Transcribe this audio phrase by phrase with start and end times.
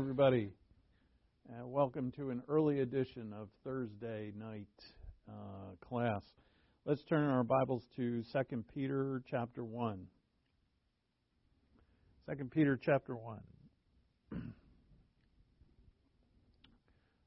[0.00, 0.48] Everybody.
[1.46, 4.64] Uh, welcome to an early edition of Thursday night
[5.28, 6.22] uh, class.
[6.86, 10.06] Let's turn our Bibles to 2 Peter chapter 1.
[12.30, 13.40] 2 Peter chapter 1.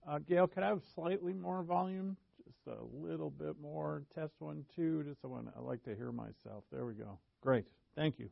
[0.06, 2.18] Uh, Gail, could I have slightly more volume?
[2.44, 4.04] Just a little bit more.
[4.14, 5.02] Test one, two.
[5.04, 6.66] Just want I like to hear myself.
[6.74, 7.20] There we go.
[7.40, 7.64] Great.
[7.96, 8.30] Thank you.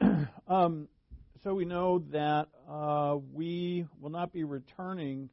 [0.48, 0.88] um,
[1.42, 5.30] so we know that uh, we will not be returning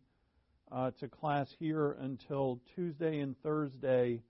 [0.72, 4.22] uh, to class here until Tuesday and Thursday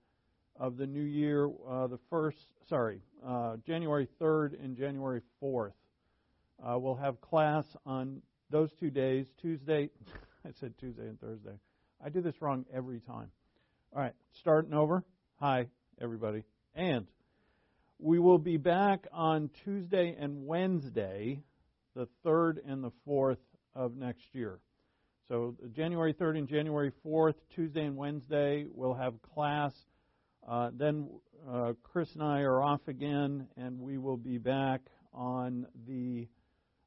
[0.58, 1.48] of the new year.
[1.68, 5.72] Uh, the first, sorry, uh, January 3rd and January 4th.
[6.60, 9.88] Uh, we'll have class on those two days, Tuesday.
[10.44, 11.60] I said Tuesday and Thursday.
[12.04, 13.30] I do this wrong every time.
[13.94, 15.04] All right, starting over.
[15.38, 15.66] Hi,
[16.00, 16.42] everybody.
[16.74, 17.06] And
[18.00, 21.42] we will be back on Tuesday and Wednesday,
[21.98, 23.38] the 3rd and the 4th
[23.74, 24.60] of next year.
[25.26, 29.72] So, January 3rd and January 4th, Tuesday and Wednesday, we'll have class.
[30.48, 31.10] Uh, then
[31.50, 34.80] uh, Chris and I are off again, and we will be back
[35.12, 36.28] on the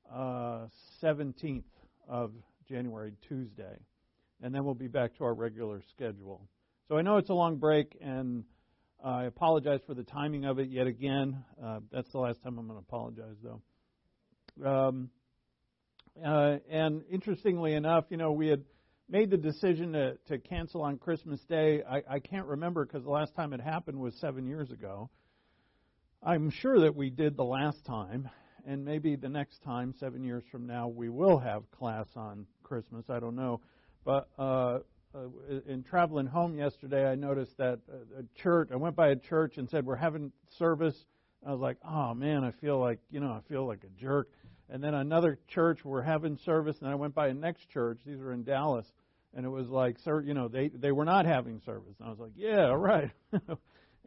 [0.10, 0.68] uh,
[1.04, 1.64] 17th
[2.08, 2.32] of
[2.70, 3.78] January, Tuesday.
[4.42, 6.48] And then we'll be back to our regular schedule.
[6.88, 8.46] So I know it's a long break, and
[9.04, 11.44] I apologize for the timing of it yet again.
[11.62, 13.62] Uh, that's the last time I'm going to apologize, though.
[14.66, 15.10] Um,
[16.24, 18.64] uh, and interestingly enough, you know, we had
[19.10, 21.84] made the decision to, to cancel on Christmas Day.
[21.90, 25.10] I, I can't remember because the last time it happened was seven years ago.
[26.24, 28.30] I'm sure that we did the last time,
[28.66, 33.06] and maybe the next time, seven years from now, we will have class on Christmas.
[33.10, 33.62] I don't know.
[34.06, 34.80] But uh,
[35.14, 35.28] uh,
[35.68, 37.80] in traveling home yesterday, I noticed that
[38.18, 40.96] a church, I went by a church and said, We're having service.
[41.46, 44.30] I was like, Oh man, I feel like, you know, I feel like a jerk.
[44.70, 48.00] And then another church, we're having service, and I went by a next church.
[48.06, 48.86] These were in Dallas.
[49.34, 51.96] And it was like, sir, you know, they, they were not having service.
[52.00, 53.12] And I was like, yeah, all right.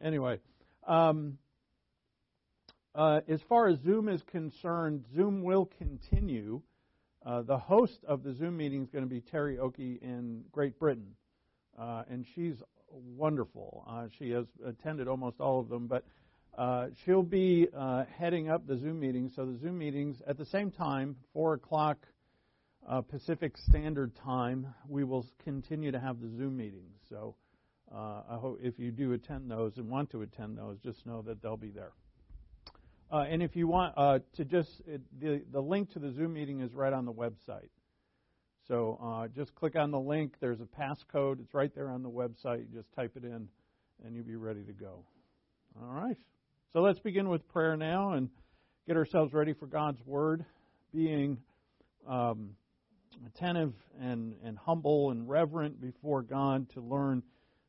[0.03, 0.39] anyway,
[0.87, 1.37] um,
[2.93, 6.61] uh, as far as Zoom is concerned, Zoom will continue.
[7.25, 10.79] Uh, the host of the Zoom meeting is going to be Terry Oakey in Great
[10.79, 11.15] Britain,
[11.77, 12.55] uh, and she's
[12.91, 13.83] wonderful.
[13.89, 16.05] Uh, she has attended almost all of them, but
[16.57, 19.33] uh, she'll be uh, heading up the Zoom meetings.
[19.35, 21.97] So the Zoom meetings at the same time, four o'clock
[23.09, 26.99] Pacific Standard Time, we will continue to have the Zoom meetings.
[27.09, 27.35] So
[27.91, 31.41] I hope if you do attend those and want to attend those, just know that
[31.41, 31.93] they'll be there.
[33.11, 36.33] Uh, and if you want uh, to just, it, the, the link to the Zoom
[36.33, 37.69] meeting is right on the website.
[38.67, 40.33] So uh, just click on the link.
[40.39, 41.39] There's a passcode.
[41.39, 42.59] It's right there on the website.
[42.59, 43.47] You just type it in,
[44.03, 45.05] and you'll be ready to go.
[45.79, 46.17] All right.
[46.75, 48.27] So let's begin with prayer now and
[48.85, 50.43] get ourselves ready for God's Word,
[50.93, 51.37] being
[52.05, 52.49] um,
[53.25, 57.23] attentive and, and humble and reverent before God to learn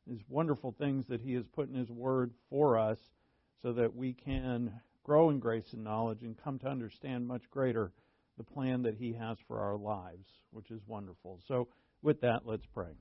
[0.05, 2.99] these wonderful things that He has put in His Word for us
[3.61, 4.73] so that we can
[5.05, 7.93] grow in grace and knowledge and come to understand much greater
[8.37, 11.39] the plan that He has for our lives, which is wonderful.
[11.47, 11.69] So,
[12.01, 12.91] with that, let's pray.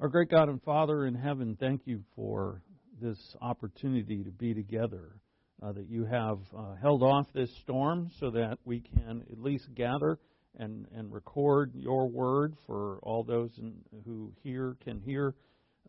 [0.00, 2.62] Our great God and Father in heaven, thank you for
[3.02, 5.16] this opportunity to be together
[5.60, 9.74] uh, that you have uh, held off this storm so that we can at least
[9.74, 10.20] gather
[10.56, 13.74] and, and record your word for all those in,
[14.04, 15.34] who hear can hear.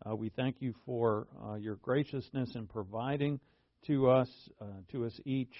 [0.04, 3.38] Uh, we thank you for uh, your graciousness in providing
[3.86, 4.28] to us,
[4.60, 5.54] uh, to us each,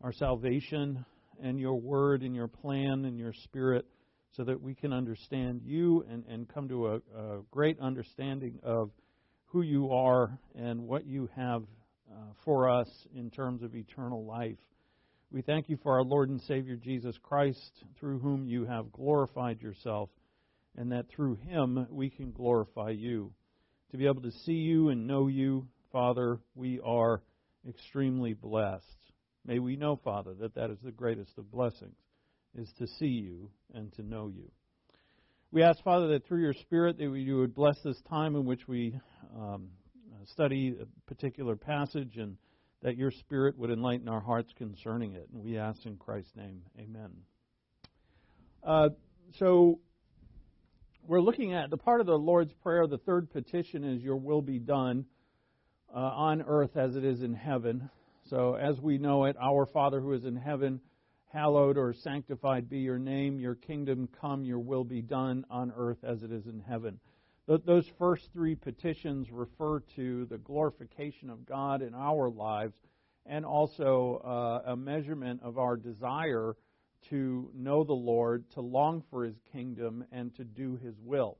[0.00, 1.04] our salvation
[1.42, 3.84] and your word and your plan and your spirit
[4.36, 8.90] so that we can understand you and, and come to a, a great understanding of
[9.46, 11.62] who you are and what you have
[12.10, 14.58] uh, for us in terms of eternal life.
[15.32, 19.60] We thank you for our Lord and Savior Jesus Christ, through whom you have glorified
[19.60, 20.10] yourself,
[20.76, 23.32] and that through him we can glorify you.
[23.90, 27.22] To be able to see you and know you, Father, we are
[27.68, 28.84] extremely blessed.
[29.44, 31.96] May we know, Father, that that is the greatest of blessings,
[32.56, 34.50] is to see you and to know you.
[35.52, 38.68] We ask, Father, that through your Spirit that you would bless this time in which
[38.68, 38.98] we
[39.36, 39.68] um,
[40.26, 42.36] study a particular passage and
[42.82, 45.28] that your Spirit would enlighten our hearts concerning it.
[45.32, 47.10] And we ask in Christ's name, amen.
[48.62, 48.88] Uh,
[49.38, 49.80] so,
[51.06, 52.86] we're looking at the part of the Lord's Prayer.
[52.86, 55.06] The third petition is, Your will be done
[55.94, 57.90] uh, on earth as it is in heaven.
[58.28, 60.80] So, as we know it, Our Father who is in heaven,
[61.32, 63.38] hallowed or sanctified be your name.
[63.38, 66.98] Your kingdom come, your will be done on earth as it is in heaven.
[67.46, 72.74] those first three petitions refer to the glorification of God in our lives
[73.26, 76.56] and also uh, a measurement of our desire
[77.08, 81.38] to know the Lord, to long for His kingdom, and to do His will.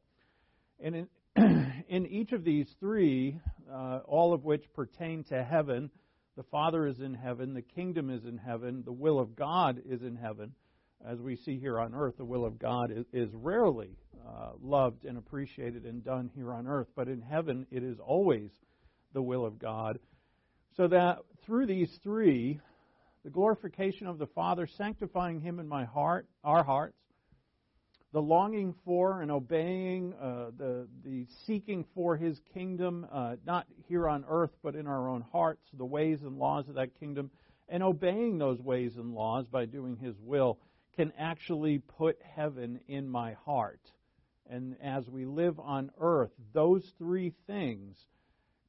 [0.78, 0.94] And
[1.36, 3.38] in, in each of these three,
[3.70, 5.90] uh, all of which pertain to heaven,
[6.36, 10.02] the Father is in heaven, the kingdom is in heaven, the will of God is
[10.02, 10.52] in heaven.
[11.06, 13.96] As we see here on earth, the will of God is, is rarely
[14.26, 18.50] uh, loved and appreciated and done here on earth, but in heaven it is always
[19.12, 19.98] the will of God.
[20.76, 22.60] So that through these three,
[23.24, 26.99] the glorification of the Father, sanctifying Him in my heart, our hearts,
[28.12, 34.08] the longing for and obeying, uh, the, the seeking for His kingdom, uh, not here
[34.08, 37.30] on earth, but in our own hearts, the ways and laws of that kingdom,
[37.68, 40.58] and obeying those ways and laws by doing His will,
[40.96, 43.80] can actually put heaven in my heart.
[44.48, 47.96] And as we live on earth, those three things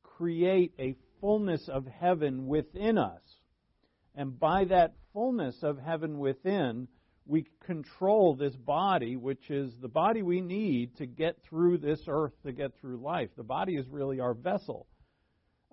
[0.03, 3.21] create a fullness of heaven within us.
[4.13, 6.87] And by that fullness of heaven within,
[7.25, 12.33] we control this body, which is the body we need to get through this earth,
[12.43, 13.29] to get through life.
[13.37, 14.87] The body is really our vessel.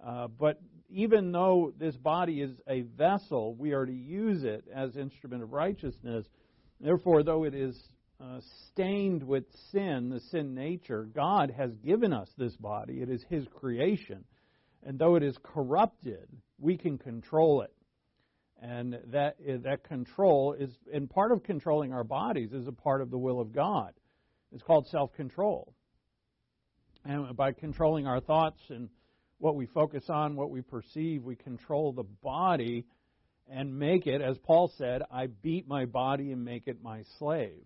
[0.05, 0.61] Uh, but
[0.91, 5.53] even though this body is a vessel, we are to use it as instrument of
[5.53, 6.27] righteousness.
[6.81, 7.77] Therefore, though it is
[8.21, 13.01] uh, stained with sin, the sin nature, God has given us this body.
[13.01, 14.25] It is His creation.
[14.85, 16.29] And though it is corrupted,
[16.59, 17.73] we can control it.
[18.61, 23.11] And that, that control is, and part of controlling our bodies is a part of
[23.11, 23.93] the will of God.
[24.53, 25.73] It's called self control.
[27.05, 28.89] And by controlling our thoughts and
[29.39, 32.85] what we focus on, what we perceive, we control the body
[33.49, 37.65] and make it, as Paul said, I beat my body and make it my slave.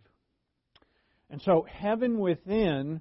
[1.31, 3.00] And so heaven within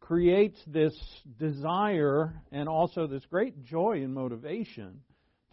[0.00, 0.94] creates this
[1.38, 5.00] desire and also this great joy and motivation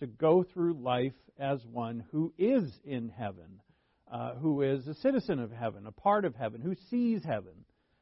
[0.01, 3.62] to go through life as one who is in heaven,
[4.12, 7.53] uh, who is a citizen of heaven, a part of heaven, who sees heaven,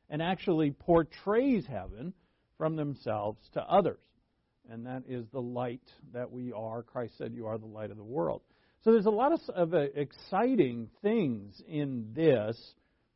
[0.10, 2.14] and actually portrays heaven
[2.58, 4.00] from themselves to others.
[4.72, 6.84] And that is the light that we are.
[6.84, 8.42] Christ said, You are the light of the world.
[8.84, 12.58] So there's a lot of, of uh, exciting things in this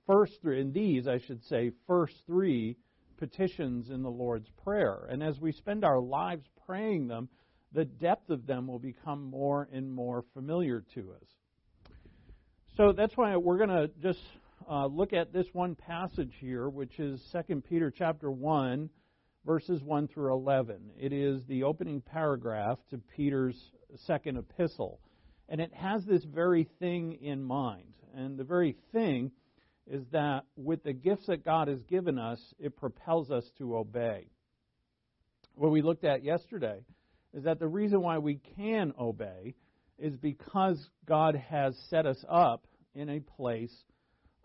[0.06, 2.76] first three, in these, I should say, first three
[3.18, 5.08] petitions in the Lord's Prayer.
[5.10, 7.30] And as we spend our lives praying them,
[7.74, 11.28] the depth of them will become more and more familiar to us.
[12.78, 14.20] So that's why we're going to just
[14.70, 18.90] uh, look at this one passage here, which is 2 Peter chapter 1,
[19.46, 20.92] verses 1 through 11.
[21.00, 23.60] It is the opening paragraph to Peter's
[24.06, 25.00] second epistle.
[25.50, 27.94] And it has this very thing in mind.
[28.16, 29.32] And the very thing
[29.86, 34.28] is that with the gifts that God has given us, it propels us to obey.
[35.56, 36.80] What we looked at yesterday
[37.34, 39.56] is that the reason why we can obey
[39.98, 43.74] is because God has set us up in a place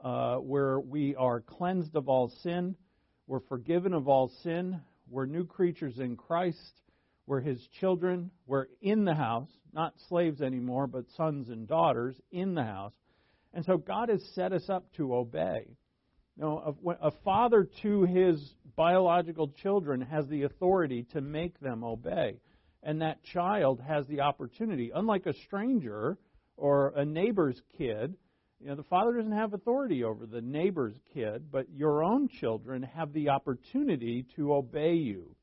[0.03, 2.77] uh, where we are cleansed of all sin,
[3.27, 4.81] we're forgiven of all sin,
[5.11, 6.81] we're new creatures in Christ,
[7.27, 12.55] we're His children, we're in the house, not slaves anymore, but sons and daughters in
[12.55, 12.95] the house.
[13.53, 15.77] And so God has set us up to obey.
[16.37, 22.37] Know, a, a father to his biological children has the authority to make them obey.
[22.89, 26.17] And that child has the opportunity, unlike a stranger
[26.57, 28.15] or a neighbor's kid,
[28.61, 32.83] you know, the father doesn't have authority over the neighbor's kid, but your own children
[32.83, 35.37] have the opportunity to obey you.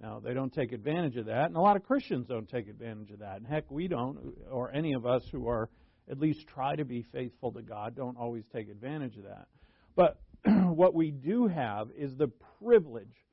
[0.00, 3.10] Now, they don't take advantage of that, and a lot of Christians don't take advantage
[3.10, 3.38] of that.
[3.38, 5.68] And heck, we don't, or any of us who are
[6.08, 9.48] at least try to be faithful to God, don't always take advantage of that.
[9.96, 10.20] But
[10.72, 12.30] what we do have is the
[12.62, 13.26] privilege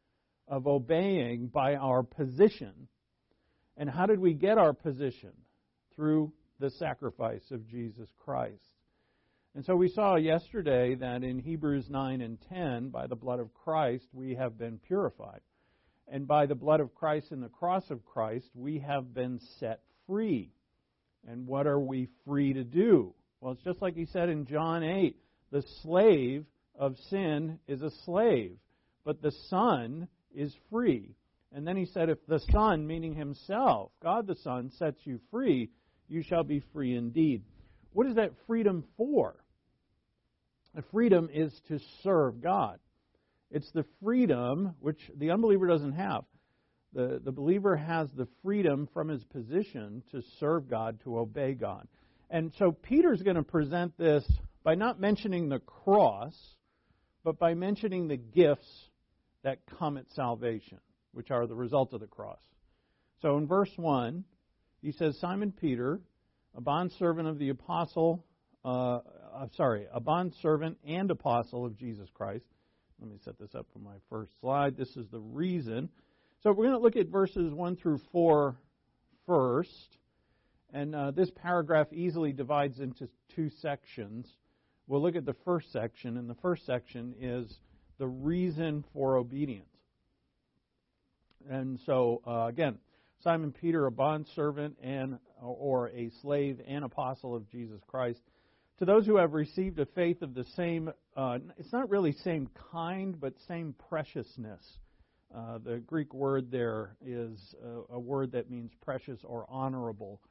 [0.47, 2.87] of obeying by our position.
[3.77, 5.31] And how did we get our position?
[5.95, 8.61] Through the sacrifice of Jesus Christ.
[9.55, 13.53] And so we saw yesterday that in Hebrews 9 and 10, by the blood of
[13.53, 15.41] Christ, we have been purified.
[16.07, 19.81] And by the blood of Christ and the cross of Christ, we have been set
[20.05, 20.51] free.
[21.27, 23.13] And what are we free to do?
[23.41, 25.15] Well, it's just like he said in John 8
[25.51, 26.45] the slave
[26.77, 28.57] of sin is a slave,
[29.03, 31.15] but the Son is free.
[31.53, 35.69] And then he said, If the Son, meaning himself, God the Son, sets you free,
[36.07, 37.43] you shall be free indeed.
[37.93, 39.35] What is that freedom for?
[40.75, 42.79] The freedom is to serve God.
[43.49, 46.25] It's the freedom which the unbeliever doesn't have.
[46.93, 51.87] The, the believer has the freedom from his position to serve God, to obey God.
[52.29, 54.25] And so Peter's going to present this
[54.63, 56.35] by not mentioning the cross,
[57.23, 58.89] but by mentioning the gifts
[59.43, 60.79] that come at salvation,
[61.17, 62.39] which are the result of the cross.
[63.23, 64.23] So in verse 1,
[64.83, 65.99] he says, Simon Peter,
[66.55, 68.23] a bondservant of the apostle,
[68.63, 68.99] uh,
[69.33, 72.45] uh, sorry, a bondservant and apostle of Jesus Christ.
[73.01, 74.77] Let me set this up for my first slide.
[74.77, 75.89] This is the reason.
[76.43, 78.55] So we're going to look at verses 1 through 4
[79.25, 79.97] first.
[80.71, 84.27] And uh, this paragraph easily divides into two sections.
[84.85, 87.57] We'll look at the first section, and the first section is
[87.97, 89.76] the reason for obedience.
[91.49, 92.77] And so, uh, again,
[93.23, 98.19] Simon Peter, a bondservant and or a slave and apostle of Jesus Christ,
[98.79, 102.47] to those who have received a faith of the same, uh, it's not really same
[102.71, 104.61] kind, but same preciousness.
[105.35, 110.21] Uh, the Greek word there is a, a word that means precious or honorable.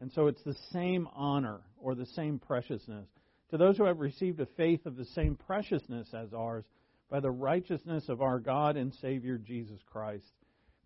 [0.00, 3.06] And so it's the same honor or the same preciousness.
[3.50, 6.64] To those who have received a faith of the same preciousness as ours,
[7.12, 10.32] by the righteousness of our God and Savior Jesus Christ.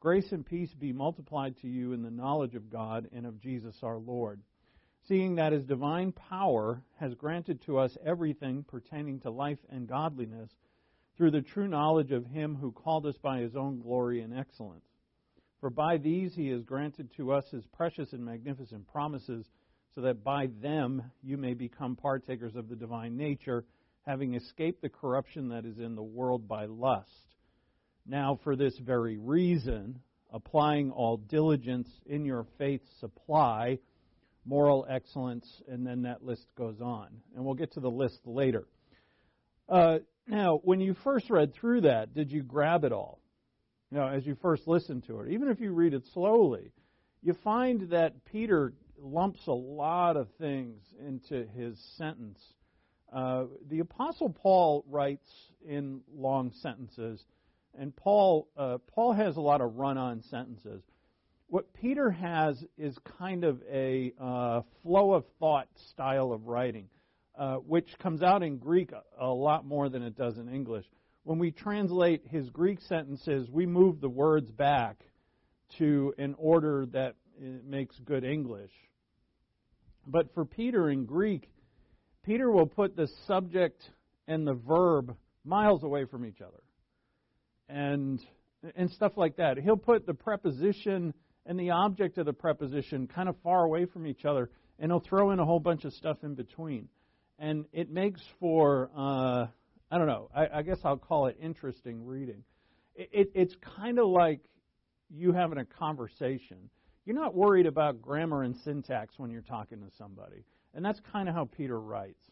[0.01, 3.77] Grace and peace be multiplied to you in the knowledge of God and of Jesus
[3.83, 4.41] our Lord,
[5.09, 10.51] seeing that his divine power has granted to us everything pertaining to life and godliness
[11.17, 14.85] through the true knowledge of him who called us by his own glory and excellence.
[15.61, 19.47] For by these he has granted to us his precious and magnificent promises,
[19.95, 23.65] so that by them you may become partakers of the divine nature,
[24.03, 27.26] having escaped the corruption that is in the world by lust.
[28.09, 30.01] Now, for this very reason,
[30.33, 33.79] applying all diligence in your faith supply,
[34.45, 37.09] moral excellence, and then that list goes on.
[37.35, 38.67] And we'll get to the list later.
[39.69, 39.99] Uh,
[40.29, 43.21] now, when you first read through that, did you grab it all?
[43.91, 46.73] You know, as you first listen to it, even if you read it slowly,
[47.23, 52.41] you find that Peter lumps a lot of things into his sentence.
[53.13, 55.29] Uh, the Apostle Paul writes
[55.67, 57.25] in long sentences
[57.79, 60.83] and Paul, uh, Paul has a lot of run on sentences.
[61.49, 66.89] What Peter has is kind of a uh, flow of thought style of writing,
[67.39, 70.87] uh, which comes out in Greek a, a lot more than it does in English.
[71.23, 74.97] When we translate his Greek sentences, we move the words back
[75.79, 78.71] to an order that uh, makes good English.
[80.07, 81.51] But for Peter in Greek,
[82.25, 83.83] Peter will put the subject
[84.29, 86.61] and the verb miles away from each other
[87.69, 88.21] and
[88.75, 89.59] and stuff like that.
[89.59, 94.07] He'll put the preposition and the object of the preposition kind of far away from
[94.07, 96.89] each other, and he'll throw in a whole bunch of stuff in between,
[97.39, 99.47] and it makes for uh,
[99.91, 100.29] I don't know.
[100.35, 102.43] I, I guess I'll call it interesting reading.
[102.95, 104.41] It, it, it's kind of like
[105.11, 106.71] you having a conversation.
[107.05, 110.45] You're not worried about grammar and syntax when you're talking to somebody,
[110.75, 112.25] and that's kind of how Peter writes.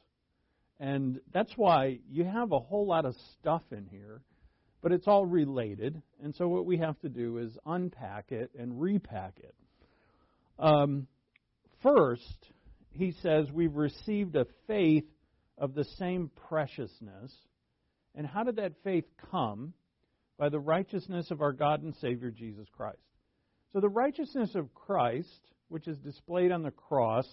[0.81, 4.23] And that's why you have a whole lot of stuff in here
[4.85, 6.01] but it's all related.
[6.23, 9.55] And so what we have to do is unpack it and repack it.
[10.59, 11.07] Um,
[11.83, 12.51] first,
[12.91, 15.07] he says we've received a faith
[15.57, 17.35] of the same preciousness.
[18.15, 19.73] And how did that faith come?
[20.37, 22.99] By the righteousness of our God and Savior Jesus Christ.
[23.73, 27.25] So the righteousness of Christ, which is displayed on the cross,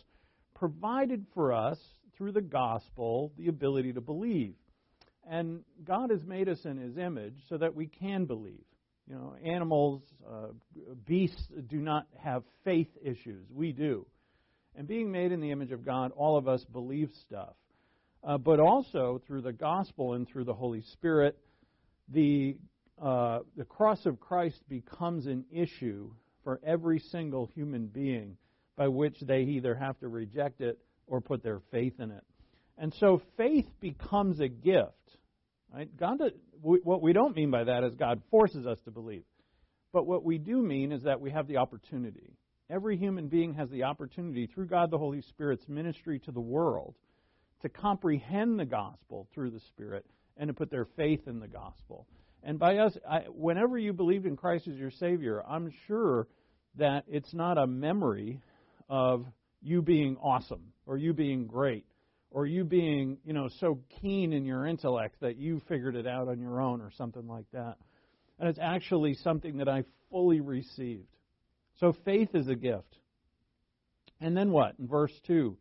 [0.56, 1.78] provided for us
[2.18, 4.56] through the gospel the ability to believe.
[5.30, 8.64] And God has made us in His image so that we can believe.
[9.08, 10.48] You know, animals, uh,
[11.06, 13.46] beasts do not have faith issues.
[13.54, 14.06] We do.
[14.76, 17.54] And being made in the image of God, all of us believe stuff.
[18.24, 21.38] Uh, but also through the gospel and through the Holy Spirit,
[22.10, 22.56] the
[23.02, 26.12] uh, the cross of Christ becomes an issue
[26.44, 28.38] for every single human being
[28.78, 32.24] by which they either have to reject it or put their faith in it.
[32.82, 34.90] And so faith becomes a gift.
[35.72, 35.88] Right?
[35.98, 36.18] God,
[36.62, 39.24] what we don't mean by that is God forces us to believe.
[39.94, 42.34] But what we do mean is that we have the opportunity.
[42.72, 46.96] Every human being has the opportunity, through God the Holy Spirit's ministry to the world,
[47.62, 50.04] to comprehend the gospel through the Spirit
[50.36, 52.08] and to put their faith in the gospel.
[52.42, 56.28] And by us, I, whenever you believed in Christ as your Savior, I'm sure
[56.80, 58.42] that it's not a memory
[58.90, 59.28] of
[59.62, 61.86] you being awesome or you being great
[62.32, 66.30] or you being, you know, so keen in your intellect that you figured it out
[66.30, 67.76] on your own or something like that.
[68.40, 71.08] And it's actually something that I fully received.
[71.80, 72.98] So faith is a gift.
[74.22, 74.76] And then what?
[74.80, 75.58] In verse 2,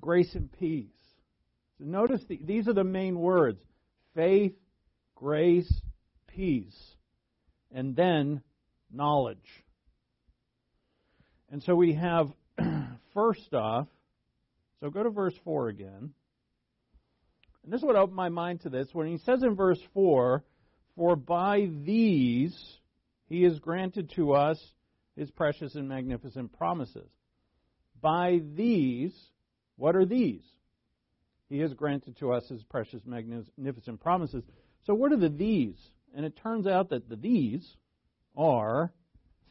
[0.00, 0.90] grace and peace.
[1.78, 3.60] So notice the, these are the main words
[4.14, 4.54] faith,
[5.14, 5.72] grace,
[6.28, 6.78] peace,
[7.74, 8.42] and then
[8.92, 9.38] knowledge.
[11.50, 12.28] And so we have,
[13.14, 13.86] first off,
[14.82, 16.10] so go to verse 4 again.
[17.62, 18.88] And this would open my mind to this.
[18.92, 20.42] When he says in verse 4,
[20.96, 22.52] For by these
[23.28, 24.60] he has granted to us
[25.14, 27.08] his precious and magnificent promises.
[28.00, 29.14] By these,
[29.76, 30.42] what are these?
[31.48, 34.42] He has granted to us his precious, magnificent promises.
[34.86, 35.78] So, what are the these?
[36.12, 37.76] And it turns out that the these
[38.36, 38.92] are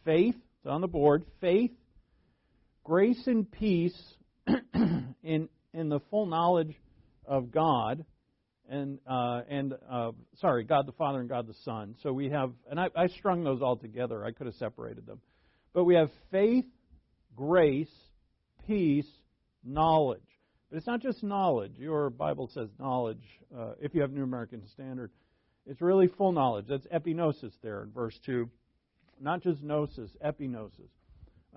[0.03, 1.71] faith, it's on the board, faith,
[2.83, 3.95] grace and peace
[5.23, 6.75] in, in the full knowledge
[7.25, 8.05] of God,
[8.69, 11.95] and uh, and uh, sorry, God the Father and God the Son.
[12.01, 14.23] So we have, and I, I strung those all together.
[14.23, 15.19] I could have separated them,
[15.73, 16.65] but we have faith,
[17.35, 17.91] grace,
[18.67, 19.07] peace,
[19.63, 20.21] knowledge.
[20.69, 21.73] But it's not just knowledge.
[21.77, 23.23] Your Bible says knowledge.
[23.55, 25.11] Uh, if you have New American Standard,
[25.65, 26.65] it's really full knowledge.
[26.69, 28.49] That's epignosis there in verse two,
[29.19, 30.89] not just gnosis, epignosis.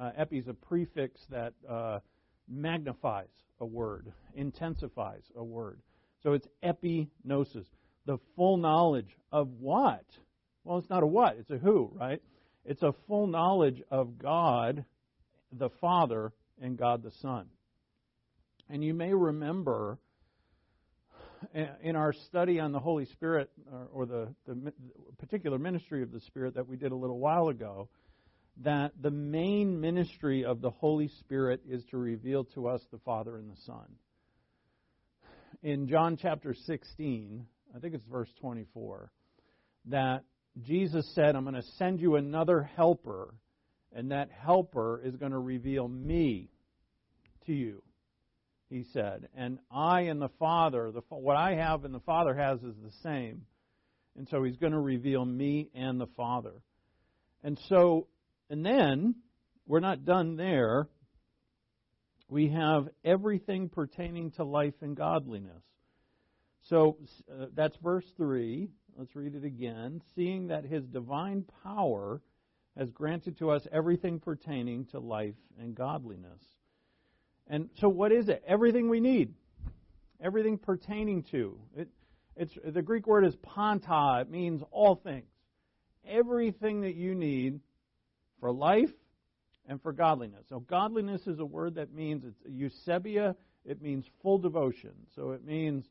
[0.00, 2.00] Uh, epi is a prefix that uh,
[2.48, 3.28] magnifies
[3.60, 5.80] a word, intensifies a word.
[6.22, 7.66] So it's epignosis,
[8.06, 10.04] the full knowledge of what?
[10.64, 12.22] Well, it's not a what, it's a who, right?
[12.64, 14.84] It's a full knowledge of God
[15.52, 17.46] the Father and God the Son.
[18.70, 19.98] And you may remember
[21.54, 23.50] eh, in our study on the Holy Spirit,
[23.92, 24.72] or the, the
[25.18, 27.88] particular ministry of the Spirit that we did a little while ago,
[28.62, 33.36] that the main ministry of the Holy Spirit is to reveal to us the Father
[33.36, 33.86] and the Son.
[35.62, 39.10] In John chapter 16, I think it's verse 24,
[39.86, 40.24] that
[40.62, 43.34] Jesus said, I'm going to send you another helper,
[43.92, 46.50] and that helper is going to reveal me
[47.46, 47.82] to you,
[48.70, 49.28] he said.
[49.36, 52.92] And I and the Father, the, what I have and the Father has is the
[53.02, 53.42] same.
[54.16, 56.52] And so he's going to reveal me and the Father.
[57.42, 58.06] And so
[58.50, 59.16] and then,
[59.66, 60.88] we're not done there.
[62.28, 65.62] We have everything pertaining to life and godliness.
[66.68, 66.96] So
[67.30, 68.68] uh, that's verse 3.
[68.96, 70.02] Let's read it again.
[70.14, 72.20] Seeing that his divine power
[72.76, 76.40] has granted to us everything pertaining to life and godliness.
[77.46, 78.42] And so, what is it?
[78.46, 79.34] Everything we need.
[80.22, 81.58] Everything pertaining to.
[81.76, 81.88] It,
[82.36, 84.20] it's, the Greek word is panta.
[84.22, 85.26] It means all things.
[86.08, 87.60] Everything that you need
[88.44, 88.92] for life
[89.70, 90.44] and for godliness.
[90.50, 94.90] So, godliness is a word that means it's eusebia, it means full devotion.
[95.16, 95.86] So, it means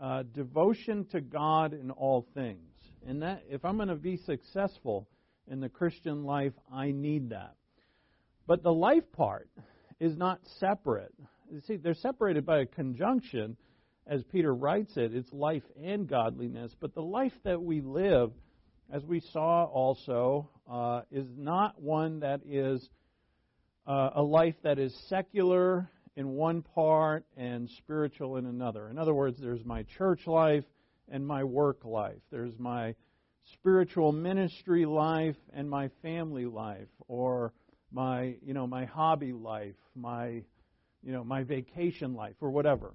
[0.00, 2.60] uh, devotion to God in all things.
[3.04, 5.08] And that, if I'm going to be successful
[5.50, 7.56] in the Christian life, I need that.
[8.46, 9.48] But the life part
[9.98, 11.12] is not separate.
[11.50, 13.56] You see, they're separated by a conjunction,
[14.06, 15.12] as Peter writes it.
[15.12, 16.70] It's life and godliness.
[16.78, 18.30] But the life that we live,
[18.92, 22.88] as we saw also, uh, is not one that is
[23.86, 28.88] uh, a life that is secular in one part and spiritual in another.
[28.88, 30.64] In other words, there's my church life
[31.08, 32.20] and my work life.
[32.30, 32.94] There's my
[33.54, 37.52] spiritual ministry life and my family life or
[37.90, 40.42] my you know my hobby life my
[41.02, 42.94] you know my vacation life or whatever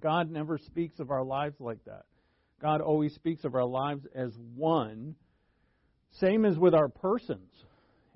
[0.00, 2.04] god never speaks of our lives like that
[2.60, 5.14] god always speaks of our lives as one
[6.20, 7.50] same as with our persons.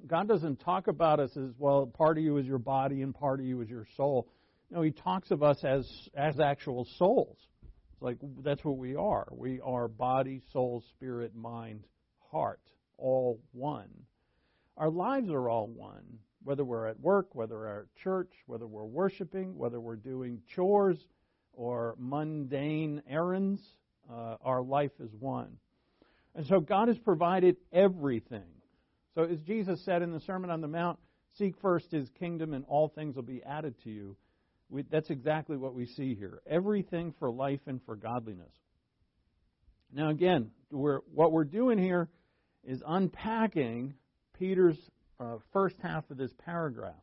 [0.07, 3.41] God doesn't talk about us as, well, part of you is your body and part
[3.41, 4.29] of you is your soul.
[4.71, 7.37] No, He talks of us as, as actual souls.
[7.93, 9.27] It's like that's what we are.
[9.33, 11.85] We are body, soul, spirit, mind,
[12.31, 12.61] heart,
[12.97, 13.89] all one.
[14.77, 16.05] Our lives are all one.
[16.45, 20.99] Whether we're at work, whether we're at church, whether we're worshiping, whether we're doing chores
[21.53, 23.61] or mundane errands,
[24.09, 25.57] uh, our life is one.
[26.38, 28.46] And so God has provided everything.
[29.16, 30.96] So, as Jesus said in the Sermon on the Mount,
[31.37, 34.16] seek first his kingdom and all things will be added to you.
[34.70, 36.40] We, that's exactly what we see here.
[36.46, 38.53] Everything for life and for godliness.
[39.92, 42.09] Now, again, we're, what we're doing here
[42.62, 43.94] is unpacking
[44.38, 44.79] Peter's
[45.18, 46.94] uh, first half of this paragraph.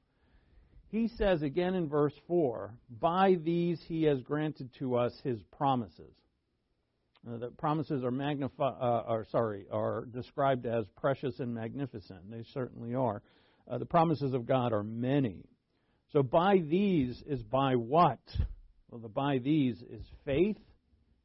[0.88, 6.14] He says again in verse 4 By these he has granted to us his promises.
[7.28, 12.30] Uh, the promises are magnified, uh, are sorry, are described as precious and magnificent.
[12.30, 13.22] They certainly are.
[13.70, 15.46] Uh, the promises of God are many.
[16.14, 18.20] So by these is by what?
[18.90, 20.60] Well, the by these is faith.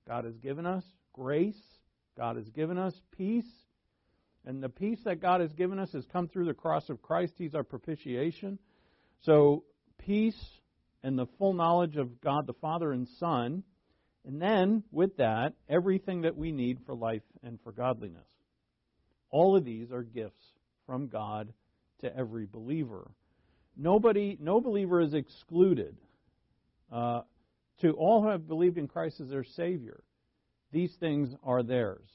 [0.09, 1.61] God has given us grace.
[2.17, 3.51] God has given us peace.
[4.47, 7.35] And the peace that God has given us has come through the cross of Christ.
[7.37, 8.59] He's our propitiation.
[9.21, 9.65] So
[9.99, 10.43] peace
[11.03, 13.63] and the full knowledge of God the Father and Son
[14.27, 18.27] and then, with that, everything that we need for life and for godliness.
[19.31, 20.45] All of these are gifts
[20.87, 21.53] from God
[22.01, 23.11] to every believer.
[23.77, 25.97] Nobody, no believer is excluded.
[26.93, 27.23] Uh,
[27.81, 30.03] to all who have believed in Christ as their Savior,
[30.73, 32.09] These things are theirs.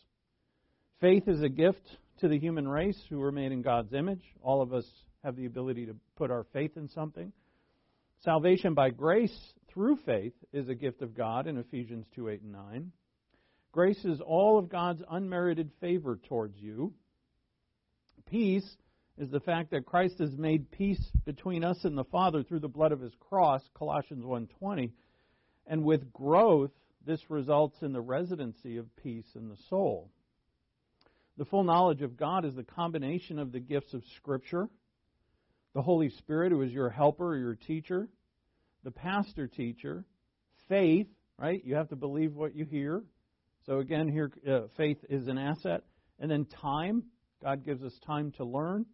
[1.02, 4.24] Faith is a gift to the human race who were made in God's image.
[4.42, 4.86] All of us
[5.24, 7.34] have the ability to put our faith in something.
[8.24, 9.38] Salvation by grace
[9.76, 12.92] through faith is a gift of God in Ephesians 2 8 and 9.
[13.74, 16.94] Grace is all of God's unmerited favor towards you.
[18.26, 18.78] Peace
[19.18, 22.70] is the fact that Christ has made peace between us and the Father through the
[22.70, 24.94] blood of his cross, Colossians 1:20.
[25.68, 26.72] And with growth,
[27.06, 30.10] this results in the residency of peace in the soul.
[31.38, 34.70] The full knowledge of God is the combination of the gifts of Scripture,
[35.74, 38.08] the Holy Spirit, who is your helper or your teacher,
[38.86, 40.06] the pastor teacher,
[40.70, 41.62] faith, right?
[41.66, 43.04] You have to believe what you hear.
[43.66, 45.82] So again, here, uh, faith is an asset.
[46.20, 47.04] And then time.
[47.44, 48.86] God gives us time to learn.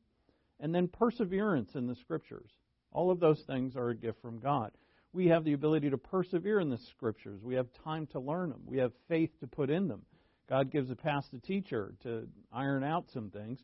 [0.60, 2.49] And then perseverance in the Scriptures.
[2.91, 4.71] All of those things are a gift from God.
[5.13, 7.41] We have the ability to persevere in the Scriptures.
[7.43, 8.62] We have time to learn them.
[8.65, 10.04] We have faith to put in them.
[10.49, 13.60] God gives a pastor teacher to iron out some things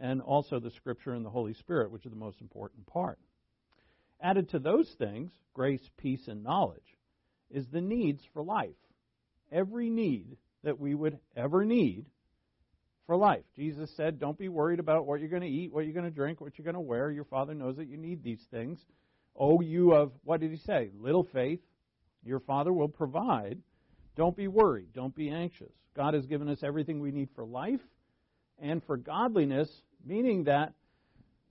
[0.00, 3.18] and also the Scripture and the Holy Spirit, which are the most important part.
[4.20, 6.96] Added to those things, grace, peace, and knowledge,
[7.50, 8.74] is the needs for life.
[9.50, 12.06] Every need that we would ever need
[13.06, 13.44] for life.
[13.56, 16.10] Jesus said, Don't be worried about what you're going to eat, what you're going to
[16.10, 17.10] drink, what you're going to wear.
[17.10, 18.78] Your Father knows that you need these things.
[19.36, 20.90] Oh, you of, what did he say?
[20.98, 21.60] Little faith.
[22.24, 23.58] Your Father will provide.
[24.16, 24.92] Don't be worried.
[24.92, 25.72] Don't be anxious.
[25.94, 27.80] God has given us everything we need for life
[28.60, 29.70] and for godliness
[30.04, 30.72] meaning that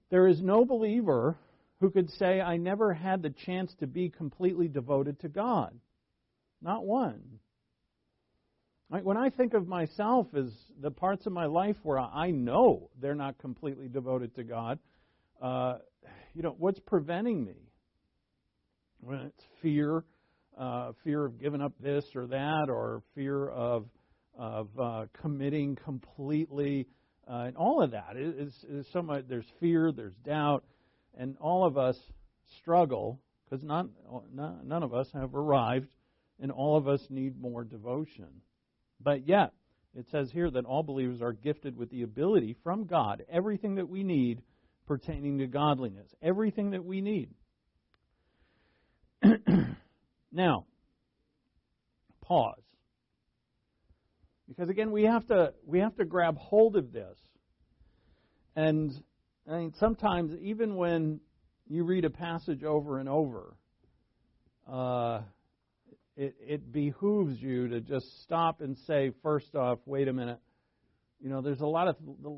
[0.10, 1.38] there is no believer
[1.80, 5.78] who could say, I never had the chance to be completely devoted to God.
[6.62, 7.22] Not one.
[8.90, 10.50] When I think of myself as
[10.82, 14.80] the parts of my life where I know they're not completely devoted to God,
[15.42, 15.76] uh,
[16.34, 17.70] you know, what's preventing me?
[19.02, 20.04] When it's fear,
[20.58, 23.86] uh, fear of giving up this or that, or fear of
[24.40, 26.88] of uh, committing completely
[27.30, 29.26] uh, and all of that is, is so much.
[29.28, 30.63] There's fear, there's doubt,
[31.17, 31.97] and all of us
[32.60, 33.91] struggle because none,
[34.34, 35.88] none of us have arrived,
[36.39, 38.27] and all of us need more devotion.
[39.01, 39.53] But yet,
[39.95, 43.89] it says here that all believers are gifted with the ability from God, everything that
[43.89, 44.41] we need
[44.86, 47.30] pertaining to godliness, everything that we need.
[50.32, 50.65] now,
[52.21, 52.62] pause.
[54.47, 57.17] Because again, we have to we have to grab hold of this.
[58.56, 58.93] And
[59.50, 61.22] I mean, sometimes even when
[61.68, 63.56] you read a passage over and over,
[64.70, 65.22] uh,
[66.18, 70.40] it, it behooves you to just stop and say, first off, wait a minute.
[71.22, 71.96] You know, there's a lot of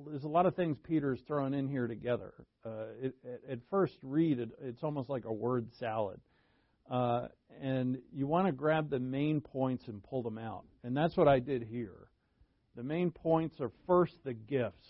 [0.07, 2.33] there's a lot of things Peter's throwing in here together.
[2.65, 3.15] Uh, it,
[3.49, 6.21] at first read, it, it's almost like a word salad.
[6.89, 7.27] Uh,
[7.61, 10.63] and you want to grab the main points and pull them out.
[10.83, 12.07] And that's what I did here.
[12.75, 14.87] The main points are first the gifts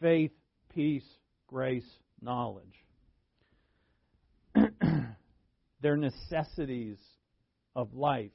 [0.00, 0.32] faith,
[0.78, 1.02] peace,
[1.48, 1.90] grace,
[2.22, 2.84] knowledge.
[5.82, 6.98] They're necessities
[7.74, 8.30] of life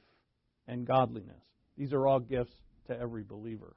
[0.68, 1.42] and godliness.
[1.78, 2.52] These are all gifts
[2.88, 3.74] to every believer.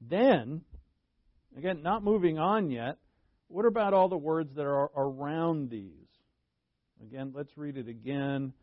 [0.00, 0.62] Then,
[1.58, 2.96] again, not moving on yet,
[3.48, 6.08] what about all the words that are around these?
[7.02, 8.54] Again, let's read it again.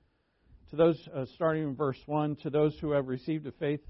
[0.71, 3.81] To those, uh, starting in verse 1, to those who have received a faith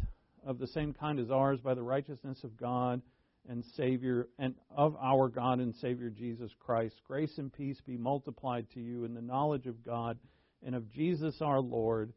[0.46, 3.02] of the same kind as ours by the righteousness of God
[3.48, 8.68] and Savior and of our God and Savior Jesus Christ, grace and peace be multiplied
[8.74, 10.18] to you in the knowledge of God
[10.64, 12.14] and of Jesus our Lord,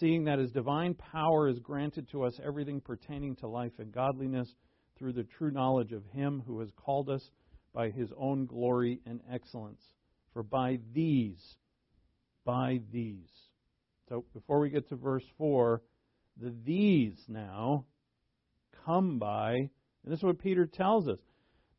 [0.00, 4.48] seeing that his divine power is granted to us everything pertaining to life and godliness
[4.98, 7.30] through the true knowledge of him who has called us
[7.72, 9.82] by his own glory and excellence.
[10.32, 11.56] For by these
[12.44, 13.30] by these.
[14.08, 15.82] So before we get to verse 4,
[16.40, 17.86] the these now
[18.84, 19.70] come by,
[20.04, 21.18] and this is what Peter tells us.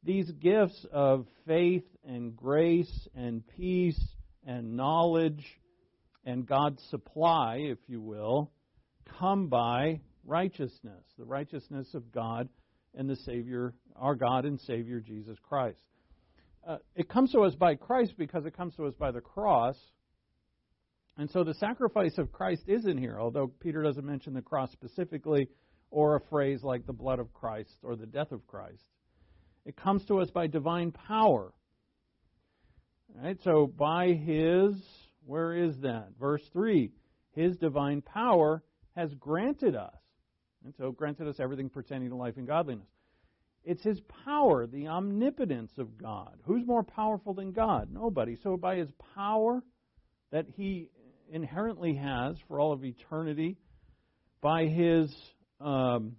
[0.04, 4.00] These gifts of faith and grace and peace
[4.46, 5.44] and knowledge
[6.26, 8.52] and God's supply, if you will,
[9.20, 12.50] come by righteousness, the righteousness of God
[12.96, 15.78] and the Savior, our God and Savior Jesus Christ.
[16.68, 19.78] Uh, it comes to us by Christ because it comes to us by the cross,
[21.18, 24.72] and so the sacrifice of Christ is in here, although Peter doesn't mention the cross
[24.72, 25.48] specifically
[25.96, 28.84] or a phrase like the blood of Christ or the death of Christ.
[29.66, 31.54] It comes to us by divine power.
[33.16, 33.38] Right?
[33.46, 34.76] So by his,
[35.26, 36.10] where is that?
[36.20, 36.92] Verse 3
[37.32, 38.62] His divine power
[38.98, 39.96] has granted us.
[40.66, 42.90] And so granted us everything pertaining to life and godliness.
[43.64, 46.38] It's his power, the omnipotence of God.
[46.44, 47.88] Who's more powerful than God?
[47.90, 48.36] Nobody.
[48.44, 49.64] So by his power
[50.34, 50.90] that he
[51.32, 53.56] inherently has for all of eternity,
[54.42, 55.16] by his
[55.62, 56.16] um,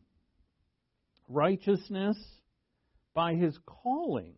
[1.29, 2.17] righteousness,
[3.15, 4.35] by his calling.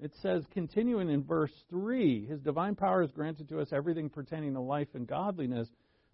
[0.00, 4.54] It says, continuing in verse 3, His divine power has granted to us everything pertaining
[4.54, 5.68] to life and godliness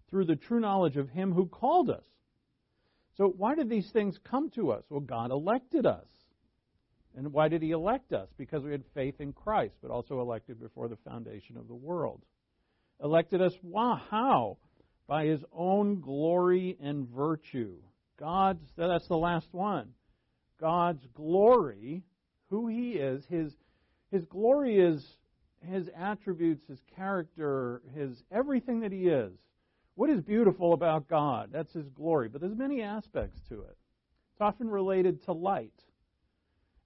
[0.09, 2.03] through the true knowledge of Him who called us.
[3.15, 4.83] So, why did these things come to us?
[4.89, 6.07] Well, God elected us.
[7.15, 8.27] And why did He elect us?
[8.37, 12.23] Because we had faith in Christ, but also elected before the foundation of the world.
[13.03, 14.57] Elected us wow, how?
[15.07, 17.75] By His own glory and virtue.
[18.19, 19.89] God's, that's the last one.
[20.59, 22.03] God's glory,
[22.49, 23.53] who He is, His
[24.15, 25.05] his glory is
[25.61, 29.33] his attributes, his character, his everything that he is.
[29.95, 31.49] What is beautiful about God?
[31.51, 32.29] That's his glory.
[32.29, 33.77] But there's many aspects to it.
[34.31, 35.73] It's often related to light,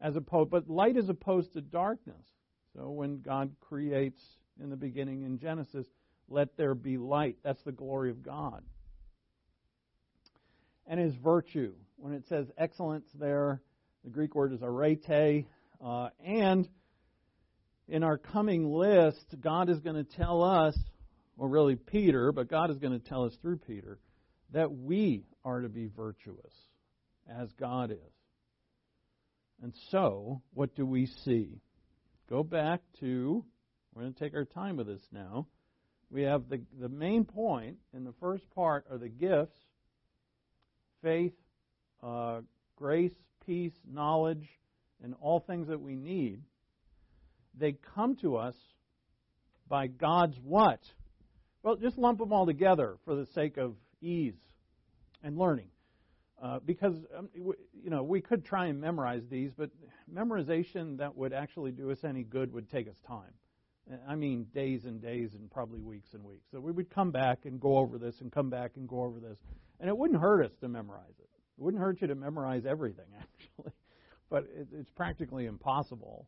[0.02, 2.26] as opposed, but light is opposed to darkness.
[2.76, 4.22] So when God creates
[4.62, 5.88] in the beginning in Genesis,
[6.30, 7.38] let there be light.
[7.44, 8.64] That's the glory of God.
[10.88, 11.74] And his virtue.
[11.98, 13.62] When it says excellence there,
[14.04, 15.46] the Greek word is arete,
[15.84, 16.68] uh, and
[17.88, 20.78] in our coming list, God is going to tell us,
[21.38, 24.00] or really Peter, but God is going to tell us through Peter,
[24.52, 26.54] that we are to be virtuous
[27.30, 27.98] as God is.
[29.62, 31.62] And so, what do we see?
[32.30, 33.44] Go back to,
[33.94, 35.48] we're going to take our time with this now.
[36.12, 39.58] We have the, the main point in the first part are the gifts
[41.02, 41.34] faith,
[42.04, 42.42] uh,
[42.76, 43.14] grace,
[43.46, 44.48] peace, knowledge,
[45.04, 46.42] and all things that we need
[47.60, 48.56] they come to us
[49.68, 50.80] by God's what?
[51.62, 54.38] Well, just lump them all together for the sake of ease
[55.24, 55.68] and learning.
[56.42, 59.70] Uh, because um, you know we could try and memorize these, but
[60.12, 63.34] memorization that would actually do us any good would take us time.
[64.08, 66.46] I mean, days and days and probably weeks and weeks.
[66.52, 69.20] So we would come back and go over this and come back and go over
[69.20, 69.38] this,
[69.80, 71.30] and it wouldn't hurt us to memorize it.
[71.58, 73.74] It wouldn't hurt you to memorize everything, actually,
[74.30, 76.28] but it, it's practically impossible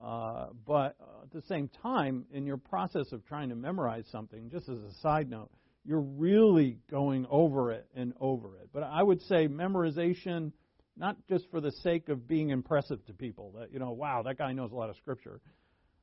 [0.00, 4.48] uh, but uh, at the same time, in your process of trying to memorize something,
[4.50, 5.50] just as a side note,
[5.84, 8.70] you're really going over it and over it.
[8.72, 10.52] But I would say memorization,
[10.96, 14.38] not just for the sake of being impressive to people, that, you know, wow, that
[14.38, 15.40] guy knows a lot of scripture,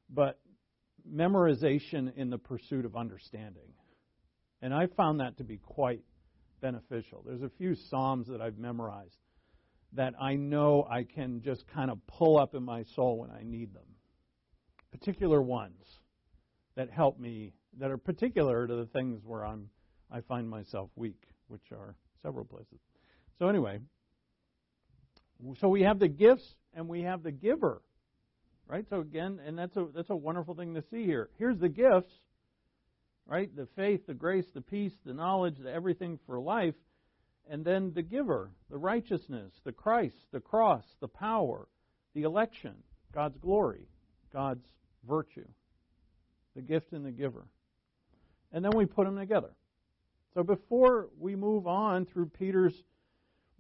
[0.10, 0.40] but
[1.14, 3.74] memorization in the pursuit of understanding.
[4.62, 6.02] And I found that to be quite
[6.62, 7.24] beneficial.
[7.26, 9.18] There's a few Psalms that I've memorized
[9.94, 13.44] that I know I can just kind of pull up in my soul when I
[13.44, 13.86] need them.
[14.92, 15.86] Particular ones
[16.76, 19.70] that help me, that are particular to the things where I'm,
[20.12, 22.80] I find myself weak, which are several places.
[23.40, 23.80] So anyway,
[25.60, 27.82] so we have the gifts and we have the giver,
[28.68, 28.86] right?
[28.90, 31.30] So again, and that's a that's a wonderful thing to see here.
[31.38, 32.12] Here's the gifts,
[33.26, 33.54] right?
[33.56, 36.76] The faith, the grace, the peace, the knowledge, the everything for life
[37.50, 41.68] and then the giver, the righteousness, the Christ, the cross, the power,
[42.14, 42.74] the election,
[43.14, 43.88] God's glory,
[44.34, 44.66] God's
[45.08, 45.48] virtue,
[46.56, 47.46] the gift and the giver.
[48.52, 49.52] And then we put them together.
[50.34, 52.84] So before we move on through Peter's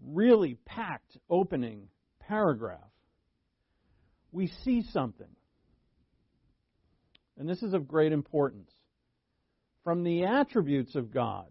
[0.06, 1.88] really packed opening
[2.20, 2.80] paragraph,
[4.38, 5.28] we see something.
[7.39, 8.71] And this is of great importance.
[9.84, 11.47] From the attributes of God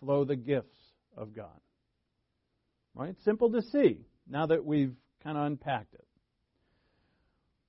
[0.00, 0.76] flow the gifts
[1.16, 1.58] of God.
[2.94, 3.16] Right?
[3.24, 6.04] Simple to see now that we've kind of unpacked it.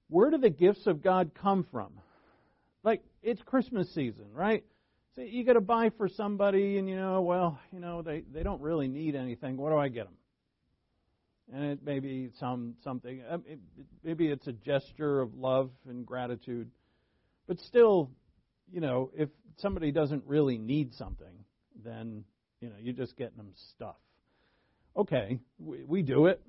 [0.10, 1.94] Where do the gifts of God come from?
[2.84, 4.66] Like, it's Christmas season, right?
[5.16, 8.44] So you got to buy for somebody, and you know, well, you know, they, they
[8.44, 9.56] don't really need anything.
[9.56, 10.14] What do I get them?
[11.54, 13.22] And it may be some something.
[13.30, 13.38] Uh,
[14.04, 16.70] maybe it's a gesture of love and gratitude,
[17.48, 18.10] but still,
[18.72, 21.46] you know, if somebody doesn't really need something,
[21.84, 22.24] then
[22.62, 23.98] you know, you're just getting them stuff.
[24.98, 26.42] Okay, we, we do it.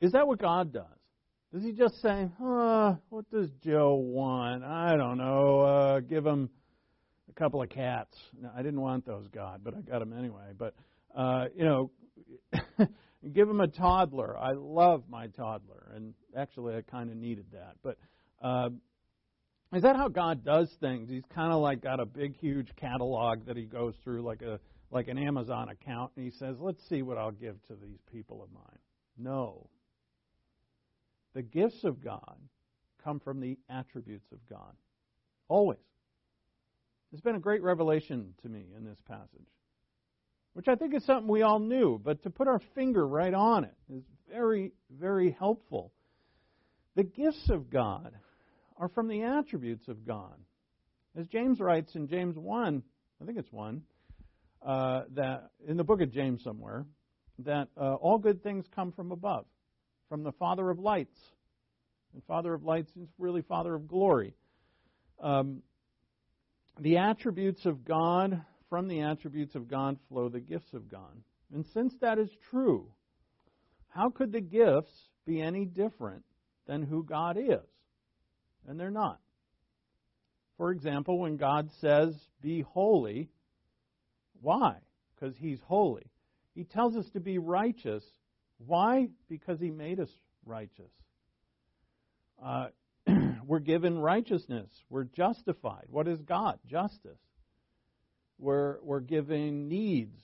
[0.00, 0.86] Is that what God does?
[1.52, 4.64] Does he just say, uh, what does Joe want?
[4.64, 5.60] I don't know.
[5.60, 6.48] Uh, give him
[7.30, 8.16] a couple of cats.
[8.40, 10.52] No, I didn't want those, God, but I got them anyway.
[10.56, 10.74] But,
[11.14, 11.90] uh, you know,
[13.32, 14.36] give him a toddler.
[14.38, 17.76] I love my toddler, and actually I kind of needed that.
[17.82, 17.98] But
[18.42, 18.70] uh,
[19.72, 21.08] is that how God does things?
[21.08, 24.58] He's kind of like got a big, huge catalog that he goes through, like a
[24.92, 28.42] like an Amazon account, and he says, Let's see what I'll give to these people
[28.42, 28.78] of mine.
[29.18, 29.68] No.
[31.34, 32.36] The gifts of God
[33.02, 34.74] come from the attributes of God.
[35.48, 35.78] Always.
[37.12, 39.48] It's been a great revelation to me in this passage,
[40.54, 43.64] which I think is something we all knew, but to put our finger right on
[43.64, 45.92] it is very, very helpful.
[46.94, 48.12] The gifts of God
[48.76, 50.34] are from the attributes of God.
[51.16, 52.82] As James writes in James 1,
[53.20, 53.82] I think it's 1,
[54.64, 56.86] uh, that in the book of James somewhere
[57.40, 59.46] that uh, all good things come from above,
[60.08, 61.18] from the Father of lights.
[62.12, 64.34] And Father of lights is really Father of glory.
[65.20, 65.62] Um,
[66.78, 71.22] the attributes of God, from the attributes of God flow the gifts of God.
[71.52, 72.86] And since that is true,
[73.90, 74.94] how could the gifts
[75.26, 76.24] be any different
[76.66, 77.68] than who God is?
[78.66, 79.20] And they're not.
[80.56, 83.28] For example, when God says, Be holy,
[84.40, 84.76] why?
[85.14, 86.06] Because He's holy.
[86.54, 88.04] He tells us to be righteous.
[88.56, 89.08] Why?
[89.28, 90.08] Because He made us
[90.46, 90.90] righteous.
[92.42, 92.68] Uh,
[93.46, 94.70] we're given righteousness.
[94.88, 95.88] We're justified.
[95.90, 96.58] What is God?
[96.66, 97.18] Justice.
[98.38, 100.20] We're, we're giving needs.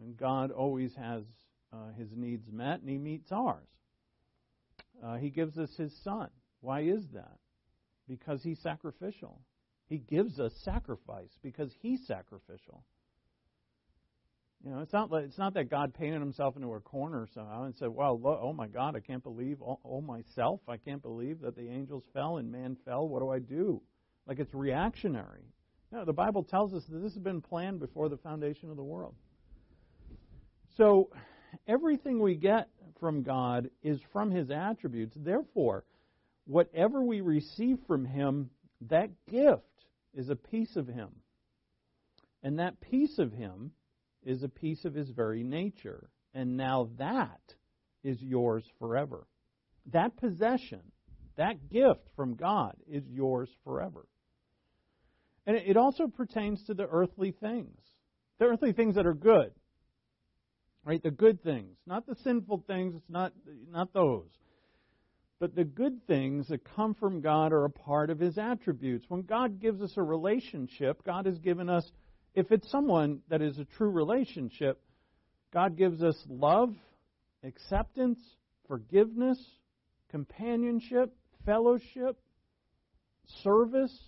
[0.00, 1.24] And God always has
[1.72, 3.66] uh, His needs met, and He meets ours.
[5.04, 6.28] Uh, he gives us His Son.
[6.60, 7.38] Why is that?
[8.08, 9.40] Because He's sacrificial.
[9.88, 12.82] He gives us sacrifice because He's sacrificial.
[14.64, 17.76] You know, it's not it's not that God painted himself into a corner somehow and
[17.76, 21.54] said, "Well, oh my God, I can't believe oh, oh myself, I can't believe that
[21.54, 23.06] the angels fell and man fell.
[23.06, 23.80] What do I do?"
[24.26, 25.44] Like it's reactionary.
[25.92, 28.82] No, the Bible tells us that this has been planned before the foundation of the
[28.82, 29.14] world.
[30.76, 31.10] So,
[31.66, 32.68] everything we get
[33.00, 35.16] from God is from His attributes.
[35.16, 35.84] Therefore,
[36.46, 38.50] whatever we receive from Him,
[38.88, 39.62] that gift
[40.12, 41.08] is a piece of Him.
[42.42, 43.70] And that piece of Him
[44.26, 46.10] is a piece of his very nature.
[46.34, 47.54] And now that
[48.02, 49.26] is yours forever.
[49.92, 50.82] That possession,
[51.36, 54.06] that gift from God, is yours forever.
[55.46, 57.78] And it also pertains to the earthly things,
[58.38, 59.52] the earthly things that are good.
[60.84, 61.02] Right?
[61.02, 63.32] The good things, not the sinful things, it's not,
[63.70, 64.28] not those.
[65.40, 69.04] But the good things that come from God are a part of His attributes.
[69.08, 71.90] When God gives us a relationship, God has given us
[72.36, 74.78] if it's someone that is a true relationship,
[75.54, 76.74] God gives us love,
[77.42, 78.18] acceptance,
[78.68, 79.42] forgiveness,
[80.10, 81.14] companionship,
[81.46, 82.18] fellowship,
[83.42, 83.98] service,